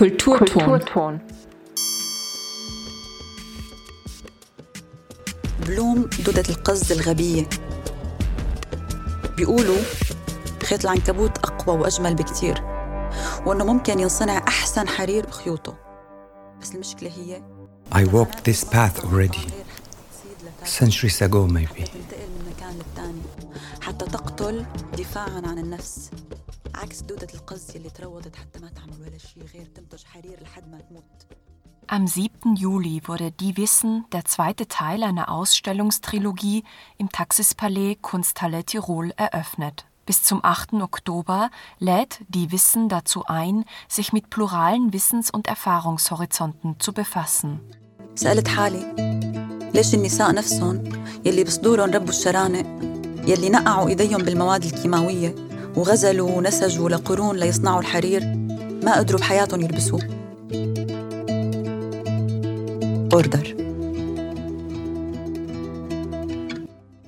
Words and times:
Kulturton. 0.00 0.64
Kulturton. 0.64 1.18
بلوم 5.66 6.10
دودة 6.24 6.44
القز 6.48 6.92
الغبية. 6.92 7.48
بيقولوا 9.36 9.76
خيط 10.62 10.84
العنكبوت 10.84 11.38
أقوى 11.38 11.78
وأجمل 11.78 12.14
بكتير 12.14 12.62
وإنه 13.46 13.64
ممكن 13.64 14.00
ينصنع 14.00 14.38
أحسن 14.48 14.88
حرير 14.88 15.26
بخيوطه. 15.26 15.76
بس 16.62 16.74
المشكلة 16.74 17.10
هي 17.10 17.42
I 17.94 18.06
walked 18.08 18.38
this 18.44 18.64
path 18.64 19.04
already. 19.04 19.50
Centuries 20.64 21.20
ago 21.22 21.46
maybe. 21.46 21.90
حتى 23.80 24.06
تقتل 24.06 24.66
دفاعا 24.98 25.42
عن 25.46 25.58
النفس. 25.58 26.10
عكس 26.79 27.01
دودة 27.01 27.27
القز 27.33 27.71
اللي 27.75 27.89
تروضت 27.89 28.35
حتى 28.35 28.59
ما 28.59 28.69
تعمل 28.69 29.01
ولا 29.01 29.17
شيء 29.17 29.43
غير 29.53 29.65
تنتج 29.65 30.03
حرير 30.03 30.43
لحد 30.43 30.71
ما 30.71 30.79
تموت 30.79 31.25
Am 31.87 32.07
7. 32.07 32.55
Juli 32.55 33.01
wurde 33.05 33.31
Die 33.31 33.57
Wissen, 33.57 34.05
der 34.11 34.25
zweite 34.25 34.67
Teil 34.67 35.03
einer 35.03 35.29
Ausstellungstrilogie, 35.29 36.63
im 36.97 37.09
Taxispalais 37.09 37.97
Kunsthalle 38.01 38.63
Tirol 38.63 39.13
eröffnet. 39.17 39.85
Bis 40.07 40.23
zum 40.23 40.39
8. 40.43 40.73
Oktober 40.81 41.51
lädt 41.77 42.21
Die 42.27 42.51
Wissen 42.51 42.89
dazu 42.89 43.25
ein, 43.27 43.65
sich 43.87 44.13
mit 44.13 44.31
pluralen 44.31 44.93
Wissens- 44.93 45.29
und 45.29 45.47
Erfahrungshorizonten 45.47 46.79
zu 46.79 46.91
befassen. 46.91 47.59
سألت 48.15 48.47
حالي 48.47 48.95
ليش 49.73 49.93
النساء 49.95 50.33
نفسهم 50.33 50.83
يلي 51.25 51.43
بصدورهم 51.43 51.91
ربوا 51.91 52.09
الشرانق 52.09 52.65
يلي 53.27 53.49
نقعوا 53.49 53.87
ايديهم 53.89 54.23
بالمواد 54.23 54.63
الكيماوية 54.63 55.35
وغزلوا 55.76 56.30
ونسجوا 56.30 56.88
لقرون 56.88 57.36
ليصنعوا 57.36 57.80
الحرير. 57.80 58.24
ما 58.84 58.98
قدروا 58.98 59.20
بحياتهم 59.20 59.60
يلبسوه 59.60 60.00
اوردر 63.12 63.56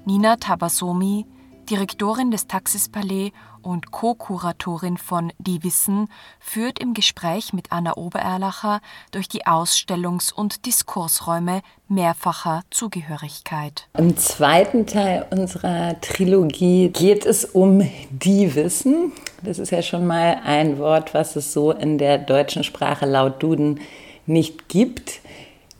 Nina 0.06 0.36
Tabasomi, 0.36 1.24
Direktorin 1.70 2.30
des 2.30 2.46
Taxispalais 2.46 3.32
und 3.62 3.90
Co-Kuratorin 3.90 4.96
von 4.96 5.32
Die 5.38 5.62
Wissen, 5.62 6.08
führt 6.40 6.78
im 6.78 6.94
Gespräch 6.94 7.52
mit 7.52 7.70
Anna 7.70 7.96
Obererlacher 7.96 8.80
durch 9.12 9.28
die 9.28 9.46
Ausstellungs- 9.46 10.32
und 10.32 10.66
Diskursräume 10.66 11.62
mehrfacher 11.88 12.62
Zugehörigkeit. 12.70 13.88
Im 13.96 14.16
zweiten 14.16 14.86
Teil 14.86 15.26
unserer 15.30 16.00
Trilogie 16.00 16.88
geht 16.88 17.24
es 17.24 17.44
um 17.44 17.88
Die 18.10 18.54
Wissen. 18.54 19.12
Das 19.42 19.58
ist 19.58 19.70
ja 19.70 19.82
schon 19.82 20.06
mal 20.06 20.40
ein 20.44 20.78
Wort, 20.78 21.14
was 21.14 21.36
es 21.36 21.52
so 21.52 21.72
in 21.72 21.98
der 21.98 22.18
deutschen 22.18 22.64
Sprache 22.64 23.06
laut 23.06 23.42
Duden 23.42 23.80
nicht 24.26 24.68
gibt. 24.68 25.20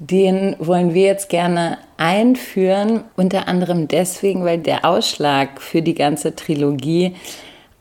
Den 0.05 0.57
wollen 0.59 0.95
wir 0.95 1.03
jetzt 1.03 1.29
gerne 1.29 1.79
einführen, 1.97 3.05
unter 3.15 3.47
anderem 3.47 3.87
deswegen, 3.87 4.45
weil 4.45 4.59
der 4.59 4.85
Ausschlag 4.85 5.63
für 5.63 5.81
die 5.81 5.95
ganze 5.95 6.35
Trilogie 6.35 7.15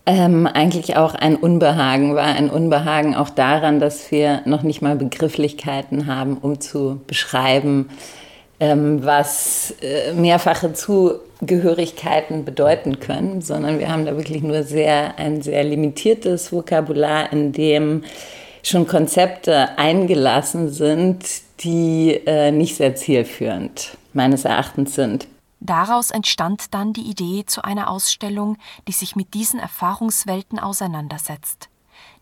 ähm, 0.06 0.46
eigentlich 0.46 0.98
auch 0.98 1.16
ein 1.16 1.36
Unbehagen 1.36 2.14
war. 2.14 2.26
Ein 2.26 2.52
Unbehagen 2.52 3.16
auch 3.16 3.32
daran, 3.32 3.80
dass 3.80 4.12
wir 4.12 4.42
noch 4.46 4.62
nicht 4.62 4.84
mal 4.84 4.96
Begrifflichkeiten 4.96 6.06
haben, 6.06 6.38
um 6.38 6.62
zu 6.62 7.02
beschreiben, 7.08 7.90
ähm, 8.60 9.04
was 9.04 9.74
äh, 9.82 10.14
mehrfache 10.14 10.74
Zugehörigkeiten 10.74 12.46
bedeuten 12.46 13.00
können, 13.00 13.42
sondern 13.42 13.80
wir 13.80 13.92
haben 13.92 14.06
da 14.06 14.16
wirklich 14.16 14.44
nur 14.44 14.62
sehr, 14.62 15.18
ein 15.18 15.42
sehr 15.42 15.64
limitiertes 15.64 16.54
Vokabular, 16.54 17.34
in 17.34 17.52
dem 17.52 18.04
schon 18.62 18.86
Konzepte 18.86 19.76
eingelassen 19.80 20.70
sind, 20.70 21.26
die 21.64 22.22
äh, 22.26 22.52
nicht 22.52 22.76
sehr 22.76 22.96
zielführend 22.96 23.98
meines 24.14 24.46
Erachtens 24.46 24.96
sind. 24.96 25.28
Daraus 25.60 26.10
entstand 26.10 26.74
dann 26.74 26.92
die 26.92 27.02
Idee 27.10 27.44
zu 27.46 27.64
einer 27.64 27.90
Ausstellung, 27.90 28.58
die 28.88 28.94
sich 28.94 29.16
mit 29.16 29.36
diesen 29.36 29.60
Erfahrungswelten 29.60 30.58
auseinandersetzt. 30.58 31.70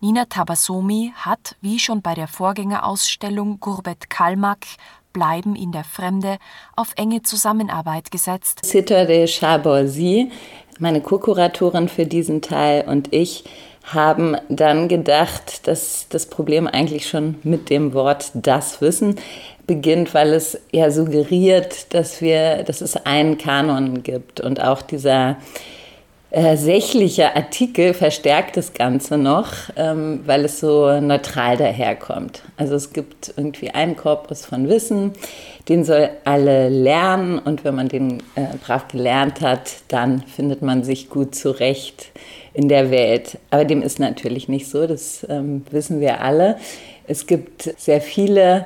Nina 0.02 0.26
Tabasomi 0.26 1.14
hat, 1.16 1.56
wie 1.62 1.80
schon 1.80 2.02
bei 2.02 2.16
der 2.16 2.28
Vorgängerausstellung 2.28 3.60
Gurbet 3.60 4.10
Kalmak, 4.10 4.66
Bleiben 5.12 5.56
in 5.56 5.72
der 5.72 5.84
Fremde, 5.84 6.38
auf 6.76 6.94
enge 6.96 7.24
Zusammenarbeit 7.24 8.12
gesetzt. 8.12 8.64
Sitter 8.64 9.06
de 9.06 9.26
Chaborsi, 9.26 10.32
meine 10.78 11.02
Co-Kuratorin 11.02 11.90
für 11.90 12.06
diesen 12.06 12.42
Teil 12.42 12.88
und 12.88 13.12
ich 13.12 13.44
haben 13.94 14.38
dann 14.50 14.88
gedacht, 14.88 15.68
dass 15.68 16.08
das 16.10 16.26
Problem 16.26 16.68
eigentlich 16.68 17.08
schon 17.08 17.36
mit 17.44 17.70
dem 17.70 17.94
Wort 17.94 18.32
das 18.34 18.82
Wissen 18.82 19.16
beginnt, 19.68 20.14
weil 20.14 20.34
es 20.34 20.60
ja 20.72 20.92
suggeriert, 20.92 21.94
dass 21.94 22.22
wir, 22.22 22.64
dass 22.64 22.82
es 22.82 22.96
einen 22.98 23.38
Kanon 23.38 24.04
gibt. 24.04 24.42
Und 24.42 24.62
auch 24.62 24.82
dieser 24.82 25.38
äh, 26.32 26.58
sächliche 26.58 27.36
Artikel 27.36 27.96
verstärkt 27.96 28.58
das 28.58 28.74
Ganze 28.74 29.18
noch, 29.18 29.52
ähm, 29.76 30.22
weil 30.26 30.46
es 30.46 30.60
so 30.60 31.00
neutral 31.00 31.58
daherkommt. 31.58 32.44
Also 32.58 32.76
es 32.76 32.94
gibt 32.94 33.34
irgendwie 33.36 33.72
einen 33.72 33.96
Korpus 33.96 34.46
von 34.46 34.70
Wissen, 34.70 35.14
den 35.70 35.84
soll 35.84 36.10
alle 36.26 36.70
lernen. 36.70 37.40
Und 37.40 37.64
wenn 37.64 37.76
man 37.76 37.90
den 37.90 38.20
äh, 38.36 38.46
brav 38.64 38.88
gelernt 38.88 39.42
hat, 39.42 39.72
dann 39.88 40.22
findet 40.22 40.62
man 40.62 40.84
sich 40.84 41.10
gut 41.10 41.34
zurecht 41.34 42.12
in 42.60 42.68
der 42.68 42.92
Welt. 42.92 43.38
Aber 43.52 43.64
dem 43.64 43.82
ist 43.82 44.00
natürlich 44.00 44.50
nicht 44.50 44.68
so, 44.68 44.86
das 44.86 45.26
ähm, 45.30 45.64
wissen 45.72 46.02
wir 46.02 46.20
alle. 46.20 46.58
Es 47.08 47.26
gibt 47.26 47.74
sehr 47.78 48.02
viele 48.02 48.66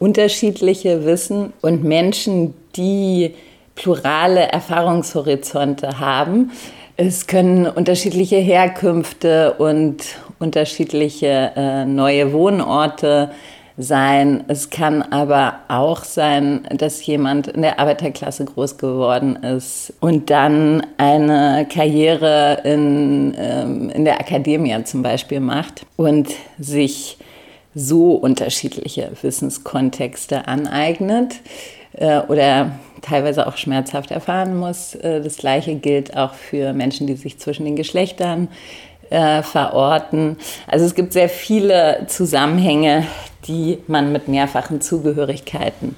unterschiedliche 0.00 1.04
Wissen 1.04 1.52
und 1.60 1.84
Menschen, 1.84 2.54
die 2.74 3.34
plurale 3.76 4.40
Erfahrungshorizonte 4.40 6.00
haben. 6.00 6.50
Es 6.96 7.28
können 7.28 7.68
unterschiedliche 7.68 8.38
Herkünfte 8.38 9.52
und 9.52 9.98
unterschiedliche 10.40 11.52
äh, 11.54 11.84
neue 11.84 12.32
Wohnorte 12.32 13.30
sein. 13.76 14.44
Es 14.48 14.70
kann 14.70 15.02
aber 15.02 15.60
auch 15.68 16.04
sein, 16.04 16.66
dass 16.70 17.04
jemand 17.04 17.48
in 17.48 17.62
der 17.62 17.78
Arbeiterklasse 17.78 18.44
groß 18.44 18.78
geworden 18.78 19.36
ist 19.36 19.92
und 20.00 20.30
dann 20.30 20.86
eine 20.98 21.66
Karriere 21.72 22.60
in, 22.64 23.34
ähm, 23.36 23.90
in 23.90 24.04
der 24.04 24.20
Akademie 24.20 24.82
zum 24.84 25.02
Beispiel 25.02 25.40
macht 25.40 25.86
und 25.96 26.28
sich 26.58 27.18
so 27.74 28.12
unterschiedliche 28.12 29.10
Wissenskontexte 29.20 30.46
aneignet 30.46 31.36
äh, 31.94 32.20
oder 32.20 32.72
teilweise 33.00 33.46
auch 33.46 33.56
schmerzhaft 33.56 34.10
erfahren 34.10 34.56
muss. 34.56 34.94
Äh, 34.94 35.20
das 35.20 35.36
Gleiche 35.36 35.74
gilt 35.74 36.16
auch 36.16 36.34
für 36.34 36.72
Menschen, 36.72 37.06
die 37.06 37.14
sich 37.14 37.38
zwischen 37.38 37.64
den 37.64 37.76
Geschlechtern 37.76 38.48
äh, 39.12 39.42
verorten. 39.42 40.38
Also 40.66 40.86
es 40.86 40.94
gibt 40.94 41.12
sehr 41.12 41.28
viele 41.28 42.06
Zusammenhänge, 42.08 43.06
die 43.46 43.78
man 43.86 44.10
mit 44.12 44.28
mehrfachen 44.28 44.80
Zugehörigkeiten 44.80 45.96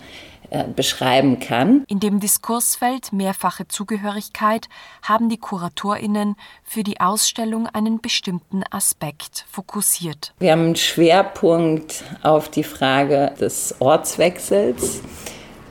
äh, 0.50 0.64
beschreiben 0.64 1.38
kann. 1.38 1.84
In 1.86 2.00
dem 2.00 2.18
Diskursfeld 2.18 3.12
mehrfache 3.12 3.68
Zugehörigkeit 3.68 4.68
haben 5.02 5.28
die 5.28 5.38
Kuratorinnen 5.38 6.36
für 6.64 6.82
die 6.82 7.00
Ausstellung 7.00 7.68
einen 7.68 8.00
bestimmten 8.00 8.64
Aspekt 8.70 9.46
fokussiert. 9.50 10.34
Wir 10.40 10.52
haben 10.52 10.64
einen 10.66 10.76
Schwerpunkt 10.76 12.02
auf 12.22 12.48
die 12.48 12.64
Frage 12.64 13.32
des 13.40 13.76
Ortswechsels 13.78 15.02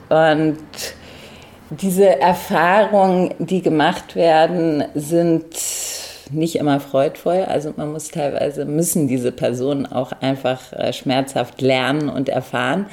und 0.08 0.58
diese 1.70 2.20
Erfahrungen, 2.20 3.34
die 3.38 3.62
gemacht 3.62 4.14
werden, 4.14 4.84
sind 4.94 5.54
nicht 6.30 6.56
immer 6.56 6.80
freudvoll. 6.80 7.44
Also 7.46 7.72
man 7.76 7.92
muss 7.92 8.08
teilweise, 8.08 8.64
müssen 8.64 9.08
diese 9.08 9.32
Personen 9.32 9.86
auch 9.86 10.12
einfach 10.20 10.72
äh, 10.72 10.92
schmerzhaft 10.92 11.60
lernen 11.60 12.08
und 12.08 12.28
erfahren, 12.28 12.86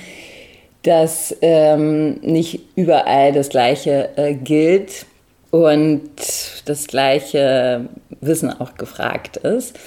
dass 0.84 1.36
ähm, 1.42 2.20
nicht 2.22 2.62
überall 2.76 3.32
das 3.34 3.50
Gleiche 3.50 4.10
äh, 4.16 4.34
gilt 4.34 5.06
und 5.52 6.10
das 6.66 6.88
gleiche 6.88 7.86
Wissen 8.22 8.50
auch 8.50 8.76
gefragt 8.76 9.38
ist. 9.38 9.78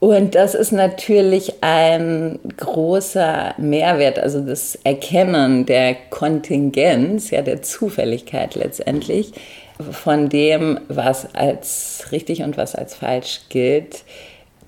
Und 0.00 0.34
das 0.34 0.54
ist 0.54 0.72
natürlich 0.72 1.62
ein 1.62 2.38
großer 2.56 3.54
Mehrwert, 3.58 4.18
also 4.18 4.40
das 4.40 4.78
Erkennen 4.82 5.66
der 5.66 5.94
Kontingenz, 6.08 7.30
ja 7.30 7.42
der 7.42 7.60
Zufälligkeit 7.60 8.54
letztendlich, 8.54 9.32
von 9.82 10.28
dem, 10.28 10.80
was 10.88 11.34
als 11.34 12.06
richtig 12.12 12.42
und 12.42 12.56
was 12.56 12.74
als 12.74 12.94
falsch 12.94 13.42
gilt. 13.48 14.04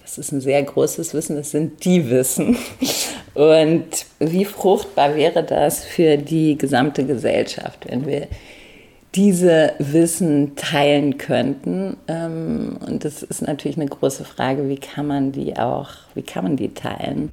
Das 0.03 0.19
ist 0.19 0.33
ein 0.33 0.41
sehr 0.41 0.63
großes 0.63 1.15
Wissen, 1.15 1.37
das 1.37 1.53
sind 1.53 1.85
die 1.85 2.11
Wissen. 2.11 2.57
Und 3.35 3.87
wie 4.19 4.45
fruchtbar 4.45 5.15
wäre 5.15 5.43
das 5.43 5.83
für 5.83 6.19
die 6.19 6.59
gesamte 6.59 7.07
Gesellschaft, 7.07 7.87
wenn 7.89 8.05
wir 8.07 8.29
diese 9.15 9.75
Wissen 9.79 10.57
teilen 10.57 11.19
könnten. 11.19 11.97
Ähm, 12.09 12.79
und 12.87 13.05
das 13.05 13.23
ist 13.23 13.43
natürlich 13.43 13.77
eine 13.77 13.87
große 13.87 14.25
Frage, 14.25 14.69
wie 14.69 14.79
kann 14.79 15.07
man 15.07 15.33
die 15.33 15.57
auch, 15.57 15.89
wie 16.15 16.23
kann 16.23 16.45
man 16.45 16.57
die 16.57 16.73
teilen? 16.73 17.31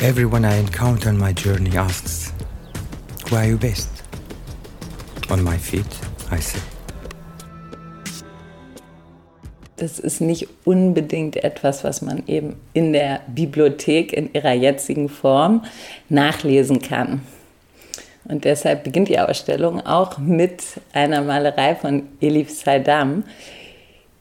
Everyone 0.00 0.46
I 0.46 0.58
encounter 0.58 1.10
on 1.10 1.18
my 1.18 1.32
journey 1.32 1.76
asks, 1.76 2.32
Who 3.30 3.36
are 3.36 3.46
you 3.46 3.58
best? 3.58 3.90
On 5.28 5.42
my 5.44 5.58
feet, 5.58 5.84
I 6.32 6.40
say. 6.40 6.58
Das 9.76 9.98
ist 9.98 10.22
nicht 10.22 10.48
unbedingt 10.64 11.36
etwas, 11.36 11.84
was 11.84 12.00
man 12.00 12.22
eben 12.26 12.56
in 12.72 12.94
der 12.94 13.20
Bibliothek 13.28 14.14
in 14.14 14.32
ihrer 14.32 14.54
jetzigen 14.54 15.10
Form 15.10 15.64
nachlesen 16.08 16.80
kann. 16.80 17.20
Und 18.24 18.46
deshalb 18.46 18.84
beginnt 18.84 19.08
die 19.08 19.18
Ausstellung 19.18 19.84
auch 19.84 20.16
mit 20.16 20.62
einer 20.94 21.20
Malerei 21.20 21.74
von 21.74 22.04
Elif 22.22 22.50
Saidam, 22.50 23.24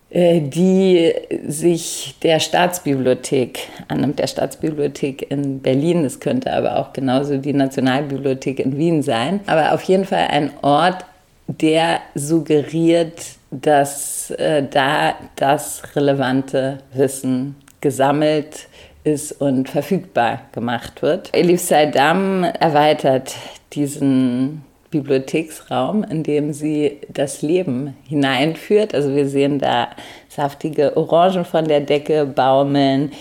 die 0.09 1.13
sich 1.45 2.15
der 2.23 2.39
Staatsbibliothek 2.39 3.59
annimmt, 3.89 4.19
der 4.19 4.27
Staatsbibliothek 4.27 5.29
in 5.29 5.61
Berlin. 5.61 6.05
Es 6.05 6.19
könnte 6.19 6.53
aber 6.53 6.77
auch 6.77 6.93
genauso 6.93 7.37
die 7.37 7.53
Nationalbibliothek 7.53 8.59
in 8.59 8.77
Wien 8.77 9.03
sein. 9.03 9.41
Aber 9.47 9.73
auf 9.73 9.83
jeden 9.83 10.05
Fall 10.05 10.27
ein 10.29 10.51
Ort, 10.61 11.05
der 11.47 11.99
suggeriert, 12.15 13.21
dass 13.51 14.31
äh, 14.31 14.63
da 14.69 15.15
das 15.35 15.83
relevante 15.95 16.79
Wissen 16.93 17.55
gesammelt 17.81 18.67
ist 19.03 19.33
und 19.33 19.69
verfügbar 19.69 20.41
gemacht 20.51 21.01
wird. 21.01 21.29
Elif 21.33 21.61
Saidam 21.61 22.43
erweitert 22.43 23.35
diesen 23.73 24.63
Bibliotheksraum, 24.89 26.03
in 26.03 26.23
dem 26.23 26.53
sie 26.53 26.97
das 27.09 27.41
Leben 27.41 27.95
hineinführt. 28.07 28.93
Also 28.95 29.15
wir 29.15 29.27
sehen 29.27 29.59
da 29.59 29.89
saftige 30.29 30.95
Orangen 30.95 31.45
von 31.45 31.65
der 31.65 31.81
Decke 31.81 32.25
baumeln. 32.25 33.11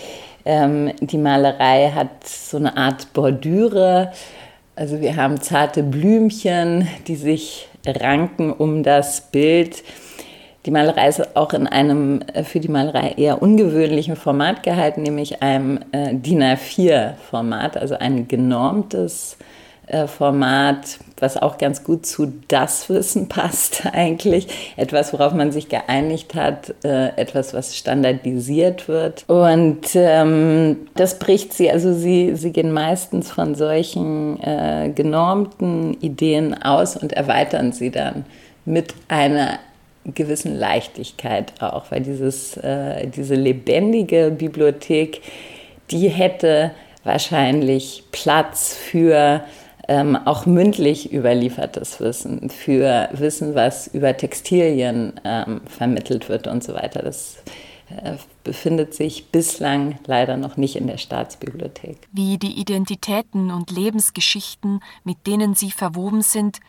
Ähm, 0.45 0.91
die 1.01 1.17
Malerei 1.17 1.91
hat 1.93 2.25
so 2.25 2.57
eine 2.57 2.77
Art 2.77 3.11
Bordüre. 3.13 4.11
Also 4.75 5.01
wir 5.01 5.15
haben 5.15 5.41
zarte 5.41 5.83
Blümchen, 5.83 6.87
die 7.07 7.15
sich 7.15 7.67
ranken 7.85 8.53
um 8.53 8.83
das 8.83 9.21
Bild. 9.21 9.83
Die 10.65 10.71
Malerei 10.71 11.09
ist 11.09 11.35
auch 11.35 11.53
in 11.53 11.67
einem 11.67 12.21
äh, 12.33 12.43
für 12.43 12.61
die 12.61 12.69
Malerei 12.69 13.15
eher 13.17 13.41
ungewöhnlichen 13.41 14.15
Format 14.15 14.63
gehalten, 14.63 15.03
nämlich 15.03 15.41
einem 15.41 15.79
äh, 15.91 16.13
DIN 16.13 16.43
A4-Format, 16.43 17.77
also 17.77 17.95
ein 17.95 18.27
genormtes 18.27 19.37
äh, 19.39 19.56
Format, 20.07 20.99
was 21.19 21.37
auch 21.37 21.57
ganz 21.57 21.83
gut 21.83 22.05
zu 22.05 22.33
das 22.47 22.89
Wissen 22.89 23.29
passt 23.29 23.85
eigentlich. 23.93 24.73
Etwas, 24.75 25.13
worauf 25.13 25.33
man 25.33 25.51
sich 25.51 25.69
geeinigt 25.69 26.35
hat, 26.35 26.75
äh, 26.83 27.09
etwas, 27.15 27.53
was 27.53 27.77
standardisiert 27.77 28.87
wird. 28.87 29.23
Und 29.27 29.87
ähm, 29.95 30.87
das 30.95 31.19
bricht 31.19 31.53
sie, 31.53 31.71
also 31.71 31.93
sie, 31.93 32.35
sie 32.35 32.51
gehen 32.51 32.71
meistens 32.71 33.31
von 33.31 33.55
solchen 33.55 34.41
äh, 34.41 34.91
genormten 34.93 35.99
Ideen 36.01 36.61
aus 36.61 36.97
und 36.97 37.13
erweitern 37.13 37.71
sie 37.71 37.89
dann 37.89 38.25
mit 38.65 38.93
einer 39.07 39.59
gewissen 40.13 40.55
Leichtigkeit 40.55 41.53
auch, 41.61 41.91
weil 41.91 42.01
dieses, 42.01 42.57
äh, 42.57 43.07
diese 43.07 43.35
lebendige 43.35 44.31
Bibliothek, 44.31 45.21
die 45.91 46.09
hätte 46.09 46.71
wahrscheinlich 47.03 48.03
Platz 48.11 48.75
für 48.75 49.41
ähm, 49.87 50.15
auch 50.15 50.45
mündlich 50.45 51.13
überliefertes 51.13 51.99
Wissen, 51.99 52.49
für 52.49 53.09
Wissen, 53.13 53.55
was 53.55 53.87
über 53.87 54.15
Textilien 54.15 55.19
ähm, 55.23 55.61
vermittelt 55.65 56.29
wird 56.29 56.47
und 56.47 56.63
so 56.63 56.73
weiter. 56.73 57.01
Das 57.01 57.37
äh, 57.89 58.17
befindet 58.43 58.93
sich 58.93 59.27
bislang 59.31 59.97
leider 60.05 60.35
noch 60.35 60.57
nicht 60.57 60.75
in 60.75 60.87
der 60.87 60.97
Staatsbibliothek. 60.97 62.07
Wie 62.11 62.37
die 62.37 62.59
Identitäten 62.59 63.49
und 63.51 63.71
Lebensgeschichten, 63.71 64.81
mit 65.03 65.25
denen 65.25 65.55
sie 65.55 65.71
verwoben 65.71 66.21
sind, 66.21 66.59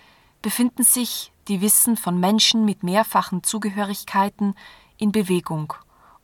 befinden 0.40 0.84
sich 0.84 1.32
die 1.48 1.60
Wissen 1.60 1.96
von 1.96 2.20
Menschen 2.20 2.64
mit 2.64 2.84
mehrfachen 2.84 3.42
Zugehörigkeiten 3.42 4.54
in 4.96 5.10
Bewegung 5.10 5.74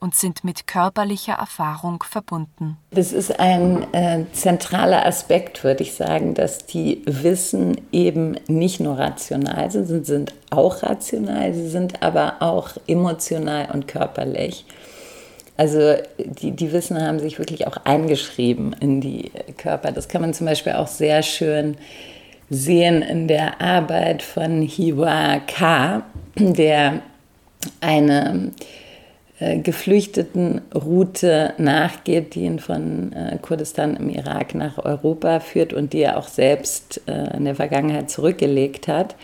und 0.05 0.15
sind 0.15 0.45
mit 0.45 0.67
körperlicher 0.67 1.33
Erfahrung 1.33 2.03
verbunden. 2.03 2.77
Das 2.91 3.11
ist 3.11 3.41
ein 3.41 3.87
äh, 3.95 4.27
zentraler 4.35 5.07
Aspekt, 5.07 5.65
würde 5.65 5.83
ich 5.83 5.95
sagen, 5.95 6.35
dass 6.35 6.67
die 6.67 7.01
Wissen 7.07 7.81
eben 7.91 8.37
nicht 8.47 8.81
nur 8.81 8.99
rational 8.99 9.71
sind, 9.71 9.87
sie 9.87 10.05
sind 10.05 10.35
auch 10.51 10.83
rational, 10.83 11.55
sie 11.55 11.69
sind 11.69 12.03
aber 12.03 12.35
auch 12.41 12.73
emotional 12.87 13.71
und 13.73 13.89
körperlich. 13.89 14.67
Also 15.57 15.95
die, 16.19 16.51
die 16.51 16.73
Wissen 16.73 17.01
haben 17.01 17.19
sich 17.19 17.39
wirklich 17.39 17.67
auch 17.67 17.79
eingeschrieben 17.85 18.77
in 18.79 19.01
die 19.01 19.33
Körper. 19.57 19.91
Das 19.91 20.09
kann 20.09 20.21
man 20.21 20.35
zum 20.35 20.47
Beispiel 20.47 20.75
auch 20.75 20.89
sehr 20.89 21.23
schön 21.23 21.79
sehen 22.51 23.01
in 23.01 23.27
der 23.27 23.63
Arbeit 23.63 24.23
von 24.23 24.61
Hiwa 24.61 25.39
K., 25.47 26.03
der 26.37 27.01
eine 27.81 28.51
äh, 29.41 29.59
geflüchteten 29.59 30.61
Route 30.73 31.55
nachgeht, 31.59 32.37
die 32.37 32.43
ihn 32.43 32.61
von 32.61 33.13
äh, 33.13 33.37
Kurdistan 33.43 33.97
im 33.97 34.09
Irak 34.09 34.55
nach 34.55 34.79
Europa 34.79 35.41
führt 35.41 35.73
und 35.73 35.93
die 35.93 36.03
er 36.03 36.19
auch 36.19 36.29
selbst 36.29 37.03
äh, 37.07 37.37
in 37.37 37.45
der 37.45 37.57
Vergangenheit 37.57 38.11
zurückgelegt 38.11 38.87
hat. 38.87 39.17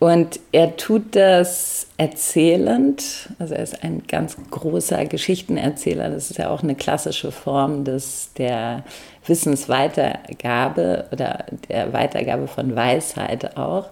Und 0.00 0.40
er 0.52 0.76
tut 0.76 1.16
das 1.16 1.88
erzählend, 1.96 3.30
also 3.38 3.54
er 3.54 3.62
ist 3.62 3.82
ein 3.82 4.02
ganz 4.06 4.36
großer 4.50 5.06
Geschichtenerzähler, 5.06 6.10
das 6.10 6.30
ist 6.30 6.38
ja 6.38 6.50
auch 6.50 6.62
eine 6.62 6.76
klassische 6.76 7.32
Form 7.32 7.84
des, 7.84 8.32
der 8.34 8.84
Wissensweitergabe 9.26 11.06
oder 11.10 11.46
der 11.68 11.92
Weitergabe 11.92 12.46
von 12.46 12.74
Weisheit 12.76 13.56
auch. 13.56 13.90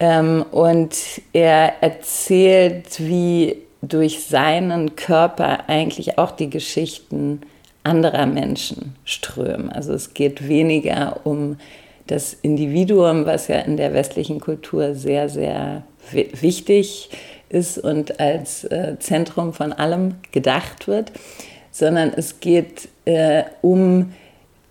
Ähm, 0.00 0.44
und 0.52 0.96
er 1.32 1.82
erzählt, 1.82 2.98
wie 2.98 3.65
durch 3.88 4.24
seinen 4.24 4.96
Körper 4.96 5.68
eigentlich 5.68 6.18
auch 6.18 6.30
die 6.30 6.50
Geschichten 6.50 7.42
anderer 7.84 8.26
Menschen 8.26 8.96
strömen. 9.04 9.70
Also 9.70 9.92
es 9.92 10.14
geht 10.14 10.48
weniger 10.48 11.20
um 11.24 11.58
das 12.06 12.34
Individuum, 12.34 13.26
was 13.26 13.48
ja 13.48 13.60
in 13.60 13.76
der 13.76 13.94
westlichen 13.94 14.40
Kultur 14.40 14.94
sehr, 14.94 15.28
sehr 15.28 15.82
wichtig 16.12 17.10
ist 17.48 17.78
und 17.78 18.20
als 18.20 18.64
äh, 18.64 18.96
Zentrum 18.98 19.52
von 19.52 19.72
allem 19.72 20.16
gedacht 20.32 20.88
wird, 20.88 21.12
sondern 21.70 22.12
es 22.16 22.40
geht 22.40 22.88
äh, 23.04 23.44
um 23.62 24.12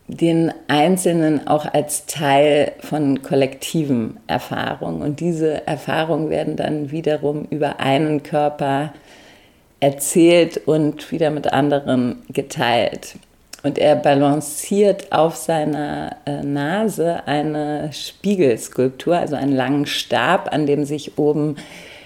den 0.08 0.54
Einzelnen 0.68 1.48
auch 1.48 1.66
als 1.66 2.06
Teil 2.06 2.74
von 2.80 3.24
kollektiven 3.24 4.18
Erfahrungen. 4.28 5.02
Und 5.02 5.20
diese 5.20 5.66
Erfahrungen 5.66 6.30
werden 6.30 6.56
dann 6.56 6.92
wiederum 6.92 7.46
über 7.50 7.80
einen 7.80 8.22
Körper 8.22 8.94
erzählt 9.80 10.58
und 10.68 11.12
wieder 11.12 11.32
mit 11.32 11.52
anderen 11.52 12.22
geteilt. 12.30 13.16
Und 13.64 13.80
er 13.80 13.96
balanciert 13.96 15.12
auf 15.12 15.36
seiner 15.36 16.18
äh, 16.28 16.44
Nase 16.44 17.26
eine 17.26 17.90
Spiegelskulptur, 17.92 19.18
also 19.18 19.36
einen 19.36 19.56
langen 19.56 19.88
Stab, 19.88 20.54
an 20.54 20.68
dem 20.68 20.86
sich 20.86 21.18
oben 21.18 21.56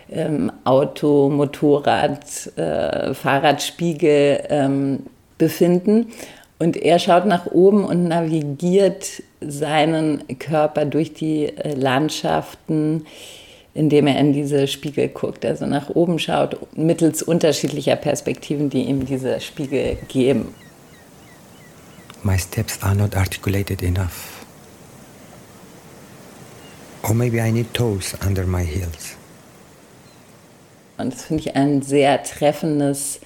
ähm, 0.09 0.53
Auto, 0.63 1.29
Motorrad, 1.29 2.57
äh, 2.57 3.13
Fahrradspiegel 3.13 4.43
ähm, 4.49 4.99
befinden. 5.37 6.13
Und 6.59 6.75
er 6.75 6.99
schaut 6.99 7.25
nach 7.25 7.45
oben 7.45 7.85
und 7.85 8.09
navigiert 8.09 9.23
seinen 9.39 10.25
Körper 10.39 10.83
durch 10.85 11.13
die 11.13 11.45
äh, 11.45 11.73
Landschaften, 11.73 13.05
indem 13.73 14.07
er 14.07 14.19
in 14.19 14.33
diese 14.33 14.67
Spiegel 14.67 15.07
guckt, 15.07 15.45
also 15.45 15.65
nach 15.65 15.89
oben 15.89 16.19
schaut, 16.19 16.57
mittels 16.77 17.23
unterschiedlicher 17.23 17.95
Perspektiven, 17.95 18.69
die 18.69 18.83
ihm 18.83 19.05
diese 19.05 19.39
Spiegel 19.39 19.97
geben. 20.09 20.53
My 22.23 22.37
steps 22.37 22.77
are 22.81 22.93
not 22.93 23.15
articulated 23.15 23.81
enough. 23.81 24.45
Or 27.03 27.13
maybe 27.13 27.39
I 27.39 27.51
need 27.51 27.73
toes 27.73 28.13
under 28.27 28.45
my 28.45 28.65
heels. 28.65 29.15
Und 30.97 31.13
das 31.13 31.23
finde 31.23 31.43
ich 31.43 31.55
ein 31.55 31.81
sehr 31.81 32.21
treffendes 32.23 33.21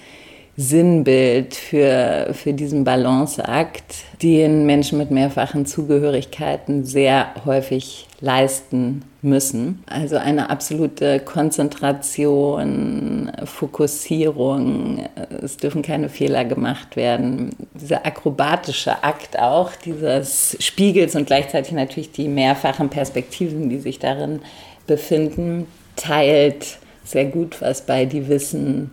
Sinnbild 0.55 1.55
für, 1.55 2.29
für 2.33 2.53
diesen 2.53 2.83
Balanceakt, 2.83 3.95
den 4.21 4.67
Menschen 4.67 4.99
mit 4.99 5.09
mehrfachen 5.09 5.65
Zugehörigkeiten 5.65 6.85
sehr 6.85 7.33
häufig 7.45 8.07
leisten 8.21 9.01
müssen. 9.23 9.83
Also 9.87 10.17
eine 10.17 10.51
absolute 10.51 11.19
Konzentration, 11.21 13.31
Fokussierung, 13.45 15.05
es 15.41 15.57
dürfen 15.57 15.81
keine 15.81 16.09
Fehler 16.09 16.45
gemacht 16.45 16.95
werden. 16.95 17.55
Dieser 17.73 18.05
akrobatische 18.05 19.03
Akt 19.03 19.39
auch 19.39 19.71
dieses 19.83 20.55
Spiegels 20.59 21.15
und 21.15 21.25
gleichzeitig 21.25 21.71
natürlich 21.71 22.11
die 22.11 22.27
mehrfachen 22.27 22.89
Perspektiven, 22.89 23.69
die 23.69 23.79
sich 23.79 23.97
darin 23.97 24.41
befinden, 24.85 25.65
teilt 25.95 26.77
sehr 27.03 27.25
gut, 27.25 27.61
was 27.61 27.85
bei 27.85 28.05
die 28.05 28.27
Wissen 28.27 28.91